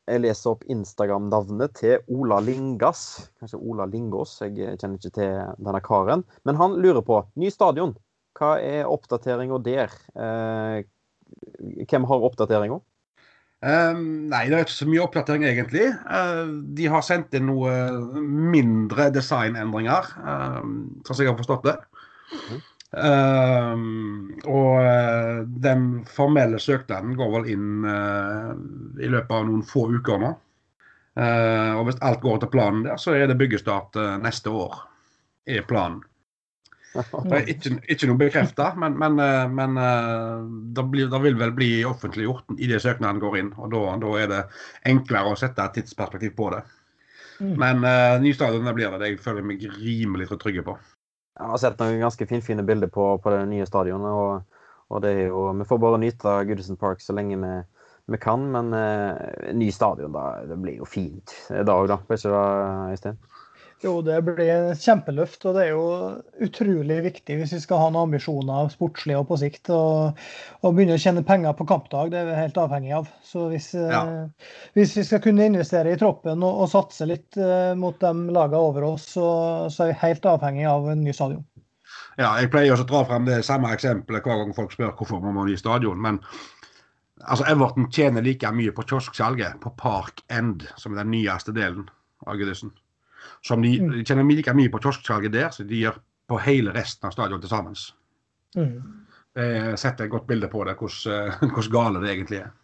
[0.07, 3.31] Jeg leser opp Instagram-navnet til Ola Lingas.
[3.41, 6.23] Kanskje Ola Lingås, jeg kjenner ikke til denne karen.
[6.47, 7.97] Men han lurer på ny stadion.
[8.39, 9.97] Hva er oppdateringa der?
[10.15, 10.85] Eh,
[11.89, 12.79] hvem har oppdateringa?
[13.67, 15.89] Um, nei, det er ikke så mye oppdatering egentlig.
[16.07, 17.73] Uh, de har sendt inn noe
[18.23, 20.61] mindre designendringer, uh,
[21.07, 21.77] sånn som jeg har forstått det.
[22.37, 22.61] Mm.
[22.95, 28.53] Um, og uh, den formelle søknaden går vel inn uh,
[29.03, 30.35] i løpet av noen få uker nå.
[31.17, 34.75] og hvis alt går etter planen der, så er det byggestart neste år.
[35.49, 36.03] Er planen.
[37.31, 40.47] Det Ikke, ikke noe bekrefta, men, men, eh, men eh,
[40.77, 43.53] det, blir, det, vil vel bli offentliggjort idet søknaden går inn.
[43.57, 44.43] og da, da, er det
[44.89, 46.65] enklere å sette et tidsperspektiv på det.
[47.37, 47.53] Mm.
[47.61, 49.01] Men uh, ny stadion blir det.
[49.03, 50.79] Det jeg føler meg rimelig trygge på.
[51.37, 54.13] Jeg har sett noen ganske finfine bilder på, på det nye stadionet.
[54.13, 57.55] og, og det er jo, Vi får bare nyte Goodison Park så lenge vi,
[58.15, 58.47] vi kan.
[58.55, 62.01] Men eh, ny stadion, da, det blir jo fint i dag, da.
[62.09, 63.21] Blir ikke det, Øystein?
[63.85, 65.43] Jo, det blir et kjempeløft.
[65.49, 65.83] Og det er jo
[66.47, 69.71] utrolig viktig hvis vi skal ha noen ambisjoner sportslig og på sikt.
[69.75, 70.23] Og,
[70.63, 72.13] og begynne å tjene penger på kampdag.
[72.15, 73.11] Det er vi helt avhengig av.
[73.27, 77.75] Så hvis, eh, hvis vi skal kunne investere i troppen og, og satse litt eh,
[77.79, 79.29] mot de lagene over oss, så,
[79.69, 81.45] så, er vi helt avhengig av en ny stadion.
[82.17, 85.21] Ja, jeg pleier også å dra frem det samme eksempelet hver gang folk spør hvorfor
[85.21, 86.01] man må ha ny stadion.
[86.01, 86.23] men
[87.27, 91.87] altså Everton tjener like mye på kiosksalget på Park End, som er den nyeste delen
[92.27, 92.73] av Goodison.
[93.45, 93.95] Som de, mm.
[93.95, 97.43] de tjener like mye på kiosksalget der som de gjør på hele resten av stadion
[97.43, 97.77] til sammen.
[98.57, 98.77] Mm.
[99.37, 102.55] Jeg setter et godt bilde på det, hvordan, hvordan gale det egentlig er.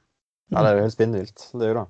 [0.52, 1.44] Ja, det er jo helt spinnvilt.
[1.52, 1.88] Det er jo det.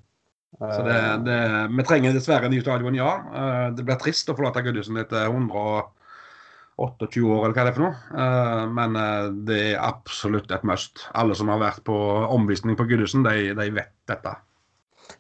[0.61, 1.39] Så det, det,
[1.73, 3.13] vi trenger dessverre en ny stadion, ja.
[3.33, 7.87] Eh, det blir trist å forlate Gudhusen etter 128 år, eller hva det er for
[7.87, 7.97] noe.
[8.13, 11.07] Eh, men eh, det er absolutt et must.
[11.19, 11.97] Alle som har vært på
[12.37, 14.37] omvisning på Gudhusen, de, de vet dette.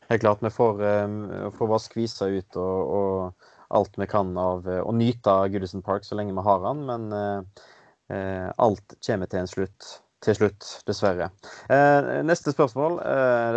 [0.08, 0.42] Helt klart.
[0.42, 0.82] Vi får,
[1.56, 6.04] får bare skvise ut og, og alt vi kan av Og å nyte Goodison Park
[6.04, 7.66] så lenge vi har han, men eh,
[8.12, 9.92] eh, alt kommer til en slutt.
[10.22, 11.32] Til slutt, dessverre.
[12.22, 13.00] neste spørsmål.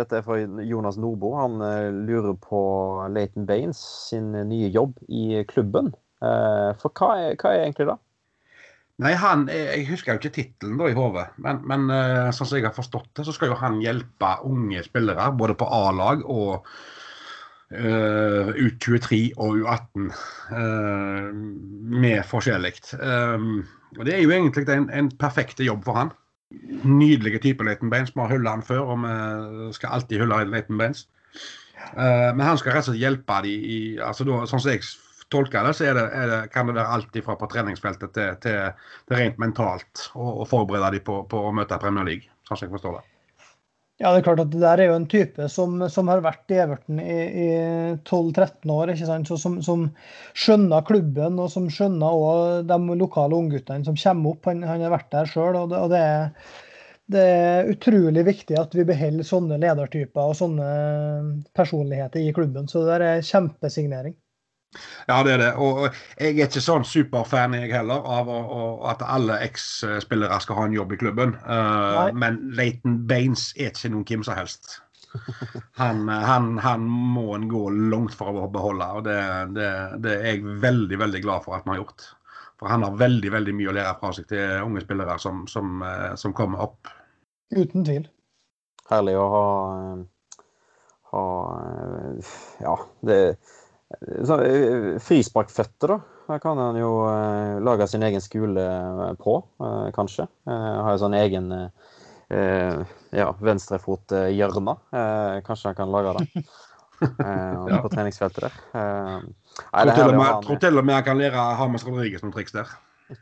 [0.00, 1.28] dette er fra Jonas Nordbo.
[1.38, 1.62] Han
[2.08, 2.62] lurer på
[3.14, 5.92] Leighton Baines sin nye jobb i klubben.
[6.18, 7.96] for hva er, hva er egentlig det?
[9.04, 11.90] Nei, han, Jeg husker jo ikke tittelen i hodet, men, men
[12.32, 15.68] sånn som jeg har forstått det, så skal jo han hjelpe unge spillere både på
[15.68, 16.64] A-lag og
[17.66, 20.04] Uh, U23 og U18
[20.54, 21.32] uh,
[21.90, 22.76] med forskjellig.
[22.94, 23.64] Um,
[23.98, 26.12] og Det er jo egentlig en, en perfekt jobb for han.
[26.84, 28.14] Nydelige type Leighton Baines.
[28.14, 31.08] Vi har hylla han før, og vi skal alltid hylle Leighton Baines.
[31.96, 34.86] Uh, men han skal rett og slett hjelpe de i altså Sånn som jeg
[35.32, 39.20] tolker det, så det, det, kan det være alt fra på treningsfeltet til, til, til
[39.20, 42.98] rent mentalt å forberede dem på, på, å møte Premier League, sånn som jeg forstår
[43.00, 43.04] det.
[43.96, 46.52] Ja, det er klart at det der er jo en type som, som har vært
[46.52, 47.46] i Everton i, i
[48.04, 49.30] 12-13 år, ikke sant?
[49.30, 49.86] Så som, som,
[50.36, 54.50] skjønner klubben og som skjønner også de lokale ungguttene som kommer opp.
[54.50, 55.56] Han, han har vært der sjøl.
[55.62, 56.60] Og, det, og det, er,
[57.16, 60.68] det, er, utrolig viktig at vi beholder sånne ledertyper og sånne
[61.56, 62.68] personligheter i klubben.
[62.68, 64.18] Så det der er kjempesignering.
[65.06, 65.50] Ja, det er det.
[65.62, 65.86] Og
[66.18, 70.66] jeg er ikke sånn superfan jeg heller av å, å, at alle eks-spillere skal ha
[70.68, 71.36] en jobb i klubben.
[71.46, 74.80] Uh, men Leighton Baines er ikke noen hvem som helst.
[75.78, 77.62] Han, han, han, må en gå
[77.92, 79.16] langt for å beholde, og det,
[79.56, 79.70] det,
[80.04, 82.08] det, er jeg veldig veldig glad for at vi har gjort.
[82.60, 85.80] For han har veldig veldig mye å lære fra seg til unge spillere som, som,
[85.84, 86.92] eh, som kommer opp.
[87.54, 88.06] Uten tvil.
[88.90, 89.46] Herlig å ha,
[91.12, 91.24] ha
[92.62, 92.76] Ja,
[93.08, 93.18] det
[94.24, 95.98] så, eh, Frisparkføtter, da.
[96.26, 100.26] Her kan han jo eh, lage sin egen skole eh, på, eh, kanskje.
[100.48, 104.74] Eh, har jo sånn egen eh, ja, venstrefothjørne.
[104.90, 106.26] Eh, kanskje han kan lage det.
[106.96, 107.78] ja.
[107.84, 108.58] På treningsfeltet der.
[108.74, 109.14] Eh,
[109.70, 112.74] nei, tror, til og med han kan lære Hamas Rodriguez noen triks der.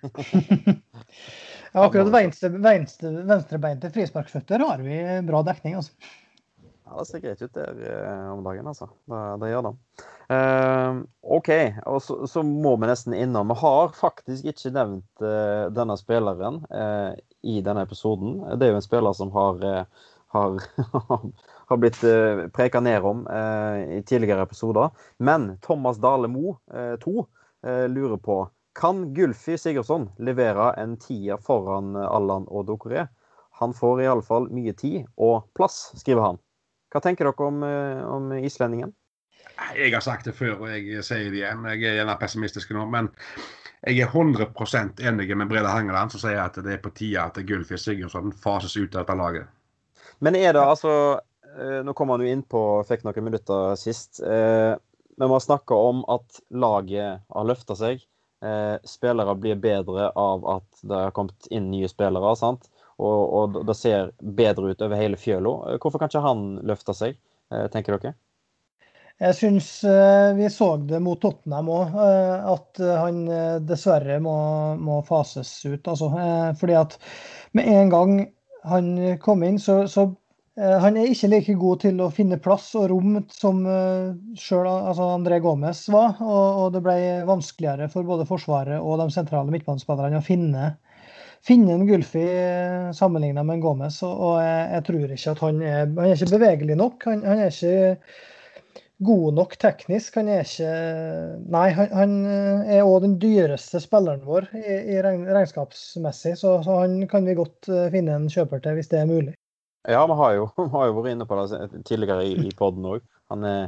[1.74, 5.92] ja, akkurat venstre, venstre, venstrebeinte frisparkføtter har vi bra dekning, altså.
[6.84, 8.88] Ja, Det ser greit ut der eh, om dagen, altså.
[9.04, 9.76] Det, det gjør det.
[10.30, 11.50] Uh, OK,
[11.84, 16.62] og så, så, må vi nesten innom Vi har faktisk ikke nevnt uh, denne spilleren
[16.72, 17.12] uh,
[17.44, 18.38] i denne episoden.
[18.56, 19.60] Det er jo en spiller som har,
[20.32, 20.56] har,
[21.68, 22.00] har blitt
[22.56, 24.94] preka ned om i tidligere episoder.
[25.18, 26.56] Men Thomas Dale Mo
[27.04, 27.12] 2
[27.92, 28.38] lurer på
[28.74, 33.04] kan Gulfi Sigurdsson levere en tier foran Allan og Dokoré?
[33.60, 36.40] Han får iallfall mye tid og plass, skriver han.
[36.90, 38.94] Hva tenker dere om, eh, om islendingen?
[39.78, 41.66] Jeg har sagt det før, og jeg sier det igjen.
[41.72, 42.86] Jeg er gjerne pessimistisk nå.
[42.90, 43.10] Men
[43.84, 47.38] jeg er 100% enig med Brede Hangeland, som sier at det er på tide at
[47.46, 49.52] Gulfi Sigurdsson fases ut av dette laget.
[50.24, 50.92] Men er det altså
[51.58, 54.22] eh, Nå kom han jo innpå, fikk noen minutter sist.
[54.22, 54.74] Eh,
[55.18, 58.02] men man snakker om at laget har løfta seg.
[58.84, 62.34] Spillere blir bedre av at det har kommet inn nye spillere.
[62.36, 62.66] sant?
[63.02, 65.54] og, og det ser bedre ut over hele fjøla.
[65.82, 67.18] Hvorfor kan ikke han løfte seg,
[67.50, 68.14] eh, tenker dere?
[69.22, 73.20] Jeg syns eh, vi så det mot Tottenham òg, eh, at han
[73.66, 74.34] dessverre må,
[74.80, 75.86] må, fases ut.
[75.86, 76.10] Altså.
[76.60, 76.98] Fordi at
[77.54, 78.14] med en gang
[78.66, 80.08] han kom inn, så, så
[80.54, 83.64] han er ikke like god til å finne plass og rom som
[84.38, 86.14] sjøl altså André Gomez var.
[86.22, 86.98] Og, og, det ble
[87.28, 90.72] vanskeligere for både Forsvaret og de sentrale midtbanespillerne å finne
[91.44, 95.42] finne en Gulfi eh, sammenligna med en Gomez, og, og jeg, jeg, tror ikke at
[95.44, 97.08] han er Han er ikke bevegelig nok.
[97.10, 97.98] Han, han er ikke
[99.04, 100.18] god nok teknisk.
[100.20, 100.72] Han er ikke
[101.52, 102.18] Nei, han, han
[102.70, 107.70] er òg den dyreste spilleren vår i, i regnskapsmessig, så, så, han kan vi godt
[107.70, 109.34] eh, finne en kjøper til hvis det er mulig.
[109.90, 112.86] Ja, vi har jo, vi har jo vært inne på det tidligere i, i poden
[112.96, 113.02] òg.
[113.32, 113.66] Han, eh,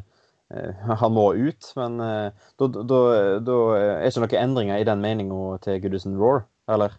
[1.03, 3.01] han må ut, men da, da,
[3.43, 6.95] da er ikke noen endringer i den meninga til Goodison Roar, eller?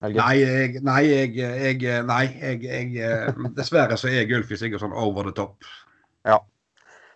[0.00, 5.26] Nei, jeg, nei, jeg, jeg, nei jeg, jeg, eh, Dessverre så er Gylfi Sigurdsson over
[5.26, 5.66] the top.
[6.24, 6.38] Ja.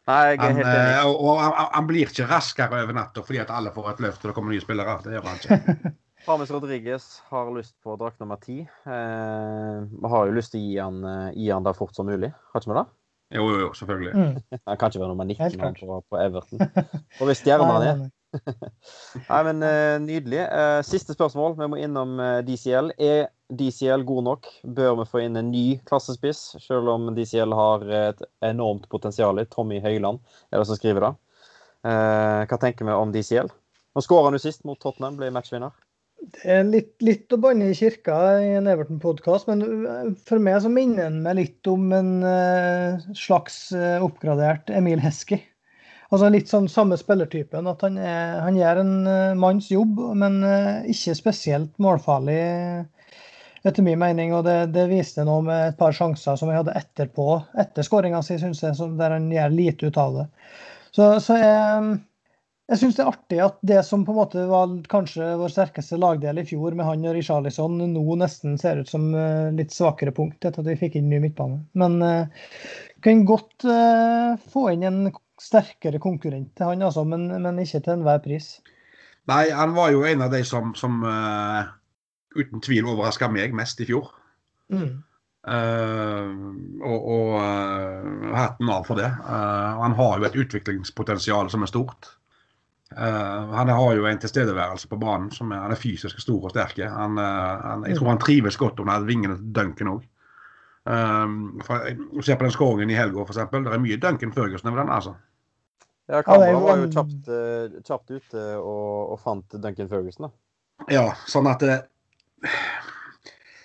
[0.04, 0.96] Nei, jeg er helt enig.
[1.00, 4.24] Han, og han, han, blir ikke raskere over natta fordi at alle får et løft
[4.24, 4.98] og det kommer nye spillere.
[5.04, 5.94] Det gjør han ikke.
[6.24, 8.60] James Rodriguez har lyst på drakt nummer ti.
[8.64, 12.08] Eh, vi har jo lyst til å gi han, eh, gi han det fort som
[12.08, 12.30] mulig.
[12.52, 12.86] Har ikke vi det?
[13.34, 14.12] Jo, jo, jo, selvfølgelig.
[14.14, 14.34] Mm.
[14.68, 16.60] Han kan ikke være nummer 19 på, på Everton.
[17.20, 18.04] Og hvis stjerna er
[19.30, 20.42] Nei, men uh, Nydelig.
[20.50, 21.56] Uh, siste spørsmål.
[21.58, 22.92] Vi må innom eh, DCL.
[22.98, 24.48] Er DCL god nok?
[24.76, 29.38] Bør vi få inn en ny klassespiss, selv om DCL har et enormt potensial?
[29.52, 31.14] Tommy Høiland er det som skriver det.
[31.84, 33.50] hva tenker vi om DCL?
[33.94, 35.74] Nå skåra han jo sist mot Tottenham, ble matchvinner.
[36.24, 40.72] Det er litt, litt å banne i kirka i en Everton-podkast, men for meg så
[40.72, 42.14] minner han meg litt om en
[43.12, 45.42] slags oppgradert Emil Hesky.
[46.14, 47.66] Altså Litt sånn samme spillertypen.
[47.66, 52.38] At han, er, han gjør en uh, manns jobb, men uh, ikke spesielt målfarlig,
[53.66, 54.30] etter min mening.
[54.36, 58.22] Og det, det viste noe med et par sjanser som jeg hadde etterpå, etter skåringa
[58.22, 60.26] si, syns jeg, der han gjør lite ut av det.
[60.94, 61.98] Så, så jeg,
[62.70, 65.98] jeg syns det er artig at det som på en måte var kanskje vår sterkeste
[65.98, 69.10] lagdel i fjor, med han og Richarlison, nå nesten ser ut som
[69.58, 71.64] litt svakere punkt etter at vi fikk inn ny midtbane.
[71.74, 72.46] Men uh,
[73.02, 75.02] kan godt uh, få inn en
[75.44, 78.56] sterkere konkurrent til han, altså, men, men ikke til enhver pris.
[79.30, 81.64] Nei, han var jo en av de som, som uh,
[82.36, 84.10] uten tvil overraska meg mest i fjor.
[84.72, 85.02] Mm.
[85.44, 86.28] Uh,
[86.88, 89.10] og og uh, hatten av for det.
[89.24, 92.14] han har jo et utviklingspotensial som er stort.
[92.94, 96.78] han har jo en tilstedeværelse på banen som er, han er fysisk stor og sterk.
[96.78, 100.04] Han, han, jeg tror han trives godt under vingene til Duncan òg.
[100.84, 101.60] Um,
[102.22, 103.40] se på den skåringen i helga, f.eks.
[103.50, 104.92] Det er mye Duncan Førgersen over den.
[104.92, 105.14] altså.
[106.10, 107.28] Ja, Kamera var jo kjapt,
[107.86, 110.34] kjapt ute og, og, fant Duncan Ferguson, da.
[110.92, 111.78] Ja, sånn at det,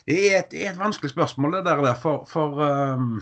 [0.07, 1.91] det, er, et, det er et, vanskelig spørsmål, det der.
[1.99, 3.17] For, for um...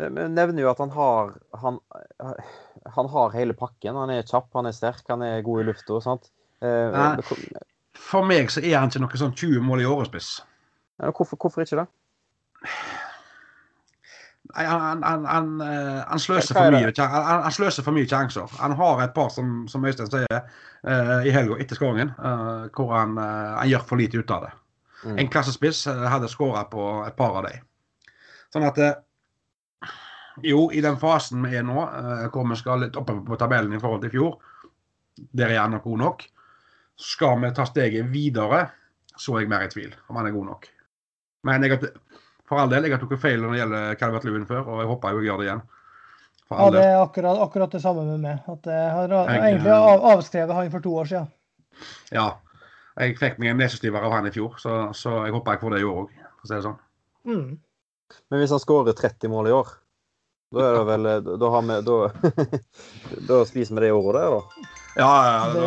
[0.00, 1.78] Jeg nevner jo at han har han,
[2.96, 3.94] han, har hele pakken.
[3.94, 6.00] Han er kjapp, han er sterk, han er god i lufta.
[6.02, 6.32] sant?
[6.64, 7.12] Nei,
[7.94, 10.34] for meg så er han ikke noe sånn 20 mål i årespiss.
[10.98, 11.86] Hvorfor, hvorfor ikke det?
[14.54, 18.50] Han, han, han, eh, han, sløser for mye, han, sløser for mye sjanser.
[18.60, 20.44] Han har et par, som, som Øystein sier,
[20.86, 24.52] uh, i helga etter skåringen, uh, hvor han, uh, gjør for lite ut av det.
[25.04, 25.16] Mm.
[25.24, 27.66] En klassespiss hadde skåra på et par av dem.
[28.54, 28.78] Sånn at
[30.42, 31.82] Jo, i den fasen vi er nå,
[32.34, 34.38] hvor vi skal litt oppe på tabellen i forhold til i fjor,
[35.30, 36.24] der er han nok god nok.
[36.98, 38.64] Skal vi ta steget videre,
[39.14, 40.66] så er jeg mer i tvil om han er god nok.
[41.46, 41.92] Men jeg,
[42.48, 44.90] for all del, jeg har tatt feil når det gjelder Calvert Lewin før, og jeg
[44.90, 45.62] håper jeg gjør det igjen.
[46.52, 48.42] Ja, det er akkurat, akkurat, det samme med meg.
[48.52, 51.30] At jeg har jeg, egentlig av, avskrevet han for to år siden.
[52.12, 52.26] Ja.
[53.00, 55.72] Jeg fikk meg en nesestiver av han i fjor, så, så, jeg håper jeg får
[55.74, 56.76] det i år òg, for å si det sånn.
[57.26, 57.48] Mm.
[58.30, 59.72] Men hvis han skårer 30 mål i år,
[60.54, 61.96] da er det vel Da, har vi, da,
[63.32, 64.70] da spiser vi det i året, der, da?
[64.94, 65.64] Ja, ja, ja det...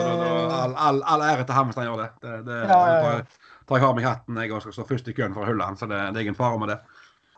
[0.61, 2.09] all, all, all, ære til ham hvis han gjør det.
[2.23, 4.39] det, det ja, ja, ja tar jeg av meg hatten.
[4.41, 6.39] Jeg skal stå først i køen for å hylle han, så det, det er ingen
[6.39, 6.79] fare med det.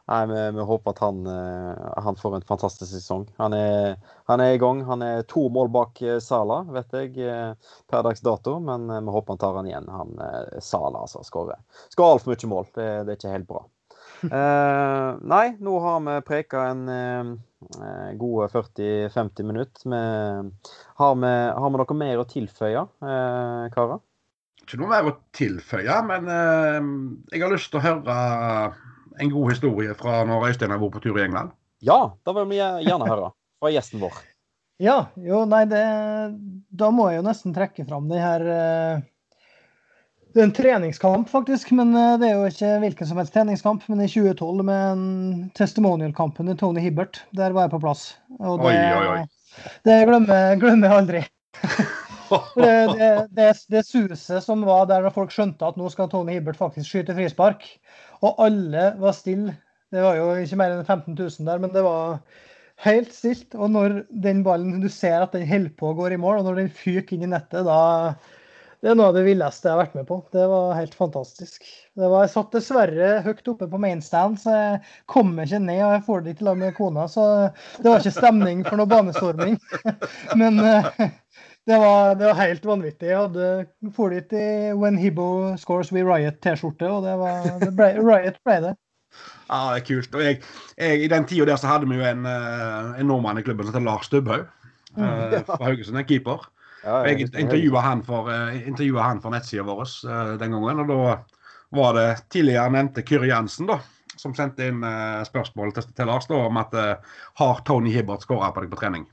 [0.09, 3.27] Nei, vi, vi håper at han, eh, han, får en fantastisk sesong.
[3.37, 4.81] Han er, han er, i gang.
[4.87, 8.55] Han er to mål bak eh, Sala, vet jeg, eh, per dags dato.
[8.63, 9.91] Men vi håper han tar han igjen.
[9.93, 10.15] Han
[10.65, 11.21] Sala, altså.
[11.27, 11.61] Skårer.
[11.93, 12.71] Skal altfor mye mål.
[12.73, 13.61] Det, det, er ikke helt bra.
[14.25, 19.93] eh, nei, nå har vi preka en eh, gode 40-50 minutter.
[19.93, 24.01] Har har, vi, noe mer å tilføye, eh, karer?
[24.69, 26.89] Ikke noe mer å tilføye, men eh,
[27.33, 28.17] jeg har lyst til å høre
[29.19, 31.55] en god historie fra når Øystein har vært på tur i England.
[31.85, 34.19] Ja, da vil vi gjerne høre fra gjesten vår.
[34.79, 35.83] Ja, jo, nei, det
[36.79, 39.01] Da må jeg jo nesten trekke fram den her eh,
[40.31, 41.73] Det er en treningskamp, faktisk.
[41.75, 43.83] Men eh, det er jo ikke hvilken som helst treningskamp.
[43.91, 45.03] Men i 2012 med
[45.59, 47.25] testimonialkampen til Tony Hibbert.
[47.35, 48.13] Der var jeg på plass.
[48.39, 49.71] Og det, oi, oi, oi.
[49.89, 51.25] det glemmer, glemmer jeg aldri.
[52.29, 52.73] Det,
[53.35, 56.91] det, det, suset som var der da folk skjønte at nå skal Tony Hibbert faktisk
[56.91, 57.65] skyte frispark,
[58.21, 59.55] og alle var stille.
[59.89, 62.19] Det var jo ikke mer enn 15 000 der, men det var
[62.85, 63.55] helt stilt.
[63.57, 66.49] Og når den ballen, du ser at den holder på og går i mål, og
[66.49, 68.13] når den fyker inn i nettet, da
[68.79, 70.21] Det er noe av det villeste jeg har vært med på.
[70.31, 71.65] Det var helt fantastisk.
[71.99, 74.77] Var, jeg satt dessverre høyt oppe på mainstand, så jeg
[75.11, 75.81] kommer ikke ned.
[75.83, 77.25] Og jeg får det ikke lag med kona, så
[77.75, 79.59] det var ikke stemning for noe banestorming.
[80.39, 80.63] Men
[81.69, 83.09] det var, det var, helt vanvittig.
[83.11, 87.89] Jeg hadde for dit i When Hibbo Scores We Riot-T-skjorte, og det, var, det ble,
[88.01, 88.77] Riot ble det.
[89.49, 90.13] Ja, det er kult.
[90.13, 90.37] Og jeg,
[90.77, 93.65] jeg, I den tida der så hadde vi jo en, eh, en nordmann i klubben
[93.65, 94.43] som heter Lars Stubbhaug.
[94.93, 95.39] Mm, eh, ja.
[95.47, 96.45] Fra Haugesund, en keeper.
[96.83, 100.83] Ja, jeg intervjua han for, uh, han for nettsida vår uh, den gangen.
[100.83, 103.79] og Da var det tidligere nevnte Kyrre Jansen da,
[104.13, 106.77] som sendte inn uh, spørsmål til, til Lars da, om at
[107.41, 109.09] har Tony Hibbert skåra på deg på trening.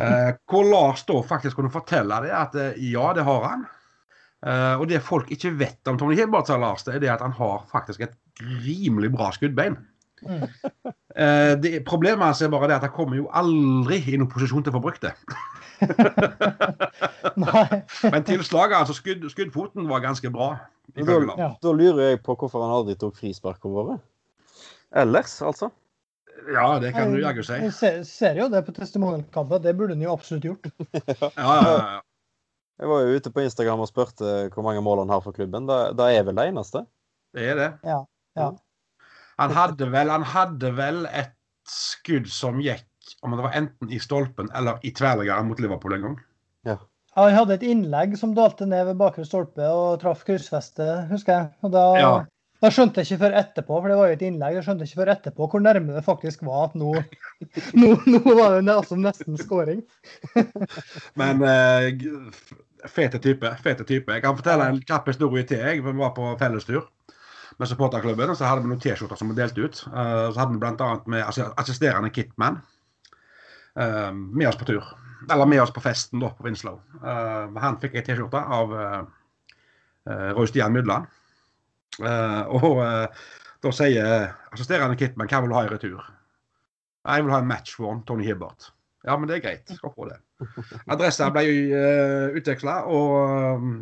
[0.00, 3.64] Eh, hvor Lars da faktisk kunne fortelle det at eh, ja, det har han.
[4.46, 7.22] Eh, og det folk ikke vet om Tony Hilbert, sa Lars, det er det at
[7.22, 9.78] han har faktisk et rimelig bra skuddbein.
[10.22, 10.46] Mm.
[11.12, 14.62] Eh, det, problemet hans er bare det at han kommer jo aldri i noen posisjon
[14.64, 15.10] til å få brukt det.
[18.14, 20.54] Men tilslaget, altså skudd, skuddfoten, var ganske bra.
[20.96, 21.50] Da, ja.
[21.52, 23.98] da, lurer jeg på hvorfor han aldri tok frisparkene våre.
[25.04, 25.68] Ellers, altså.
[26.52, 27.58] Ja, det kan du jaggu si.
[27.60, 29.62] Jeg ser, ser, jo det på testimonialkampen.
[29.62, 30.70] Det burde han jo absolutt gjort.
[31.20, 32.00] ja, ja, ja.
[32.82, 35.68] Jeg var jo ute på Instagram og spurte hvor mange mål han har for klubben.
[35.68, 36.82] Da, da er vel det eneste?
[37.36, 37.68] Det er det.
[37.86, 38.00] Ja,
[38.38, 38.48] ja.
[39.38, 41.36] Han, hadde vel, han hadde vel et
[41.68, 42.88] skudd som gikk
[43.22, 46.18] om det var enten i stolpen eller i tverrliggeren mot Liverpool en gang.
[46.66, 46.76] Ja.
[47.18, 51.50] Han hadde et innlegg som dalte ned ved bakre stolpe og traff kryssfestet, husker jeg.
[51.62, 52.12] Og da, ja.
[52.62, 55.00] Da skjønte jeg ikke før etterpå, for det var jo et innlegg, jeg skjønte ikke
[55.00, 56.92] før etterpå hvor nærme det faktisk var at nå,
[57.80, 59.80] nå, nå var det altså nesten scoring.
[61.20, 61.88] Men eh,
[62.86, 63.50] fete type.
[63.62, 64.14] Fete type.
[64.14, 65.58] Jeg kan fortelle en kjapp historie til.
[65.58, 66.86] Jeg vi var på fellestur
[67.58, 69.82] med supporterklubben, og så hadde vi noen T-skjorter som var delt ut.
[69.92, 70.92] Uh, så hadde vi bl.a.
[71.12, 72.62] med assisterende kitman.
[73.76, 74.84] eh, med oss på tur.
[75.30, 76.80] Eller med oss på festen da, på Winslow.
[77.00, 79.02] Eh, han fikk ei T-skjorte av uh,
[80.36, 81.06] Roy Stian Mydland.
[82.00, 82.82] Og
[83.62, 86.06] da sier assisterende Kitman hva vil du ha i retur?
[87.02, 88.70] Jeg vil ha en match for Tony Hibbert.
[89.06, 89.70] Ja, men det er greit.
[89.74, 90.18] Skal få det.
[90.90, 91.42] Adressa ble
[91.74, 93.08] uh, utveksla, og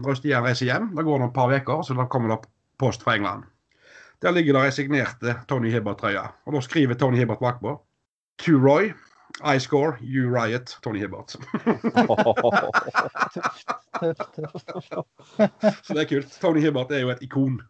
[0.06, 0.90] Roy Stian reiser hjem.
[0.96, 2.48] Da går det et par uker, så da kommer det
[2.80, 3.44] post fra England.
[4.24, 6.24] Der ligger det resignerte Tony Hibbert-trøya.
[6.44, 7.76] Og da skriver Tony Hibbert bakpå.
[8.46, 8.92] To Roy.
[9.44, 11.30] I score, you riot, Tony Hibbert.
[15.84, 16.38] Så det er kult.
[16.40, 17.60] Tony Hibbert er jo et ikon.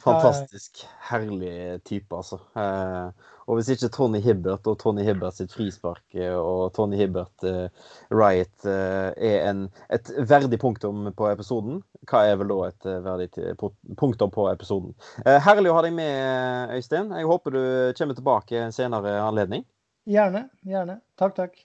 [0.00, 0.84] Fantastisk.
[1.10, 2.40] Herlig type, altså.
[2.56, 7.46] Eh, og hvis ikke Tony Hibbert og Tony Hibbert sitt frispark eh, og Tony Hibbert
[7.46, 7.66] eh,
[8.14, 13.56] Riot er en, et verdig punktum på episoden, hva er vel da et verdig
[13.98, 14.94] punktum på episoden?
[15.24, 17.10] Eh, herlig å ha deg med, Øystein.
[17.16, 17.62] Jeg håper du
[17.98, 19.66] kommer tilbake en senere anledning.
[20.10, 20.46] Gjerne.
[20.66, 21.00] Gjerne.
[21.20, 21.58] Takk, takk.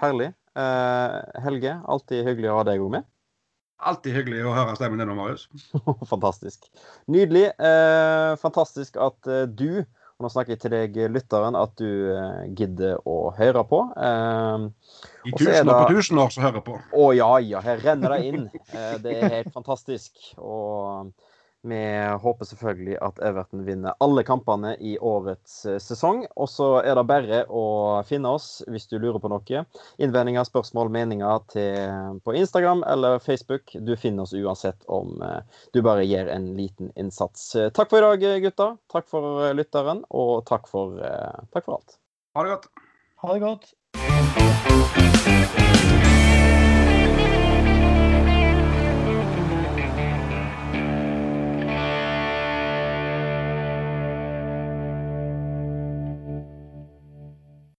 [0.00, 0.32] Herlig.
[0.56, 3.04] Helge, alltid hyggelig å ha deg med.
[3.76, 5.46] Alltid hyggelig å høre stemmen din, Marius.
[6.12, 6.70] fantastisk.
[7.12, 7.50] Nydelig.
[7.60, 9.82] Eh, fantastisk at eh, du,
[10.16, 13.82] og nå snakker jeg til deg, lytteren, at du eh, gidder å høre på.
[14.00, 14.66] Eh,
[15.28, 16.78] I tusen og på tusen år så hører på.
[16.80, 17.60] Å ja, ja.
[17.66, 18.48] Her renner det inn.
[18.72, 20.16] Eh, det er helt fantastisk.
[20.40, 21.12] Og
[21.68, 26.26] vi håper selvfølgelig at Everton vinner alle kampene i årets eh, sesong.
[26.36, 29.64] Og så er det bare å finne oss hvis du lurer på noe.
[30.02, 33.64] Innvendinger, spørsmål, meninger til, på Instagram eller Facebook.
[33.74, 35.40] Du finner oss uansett om eh,
[35.74, 37.40] du bare gjør en liten innsats.
[37.76, 38.70] Takk for i dag, gutter.
[38.92, 40.86] Takk for eh, lytteren, og takk for,
[41.52, 41.90] takk for alt.
[42.36, 42.66] Ha det godt.
[43.24, 43.64] Ha det godt.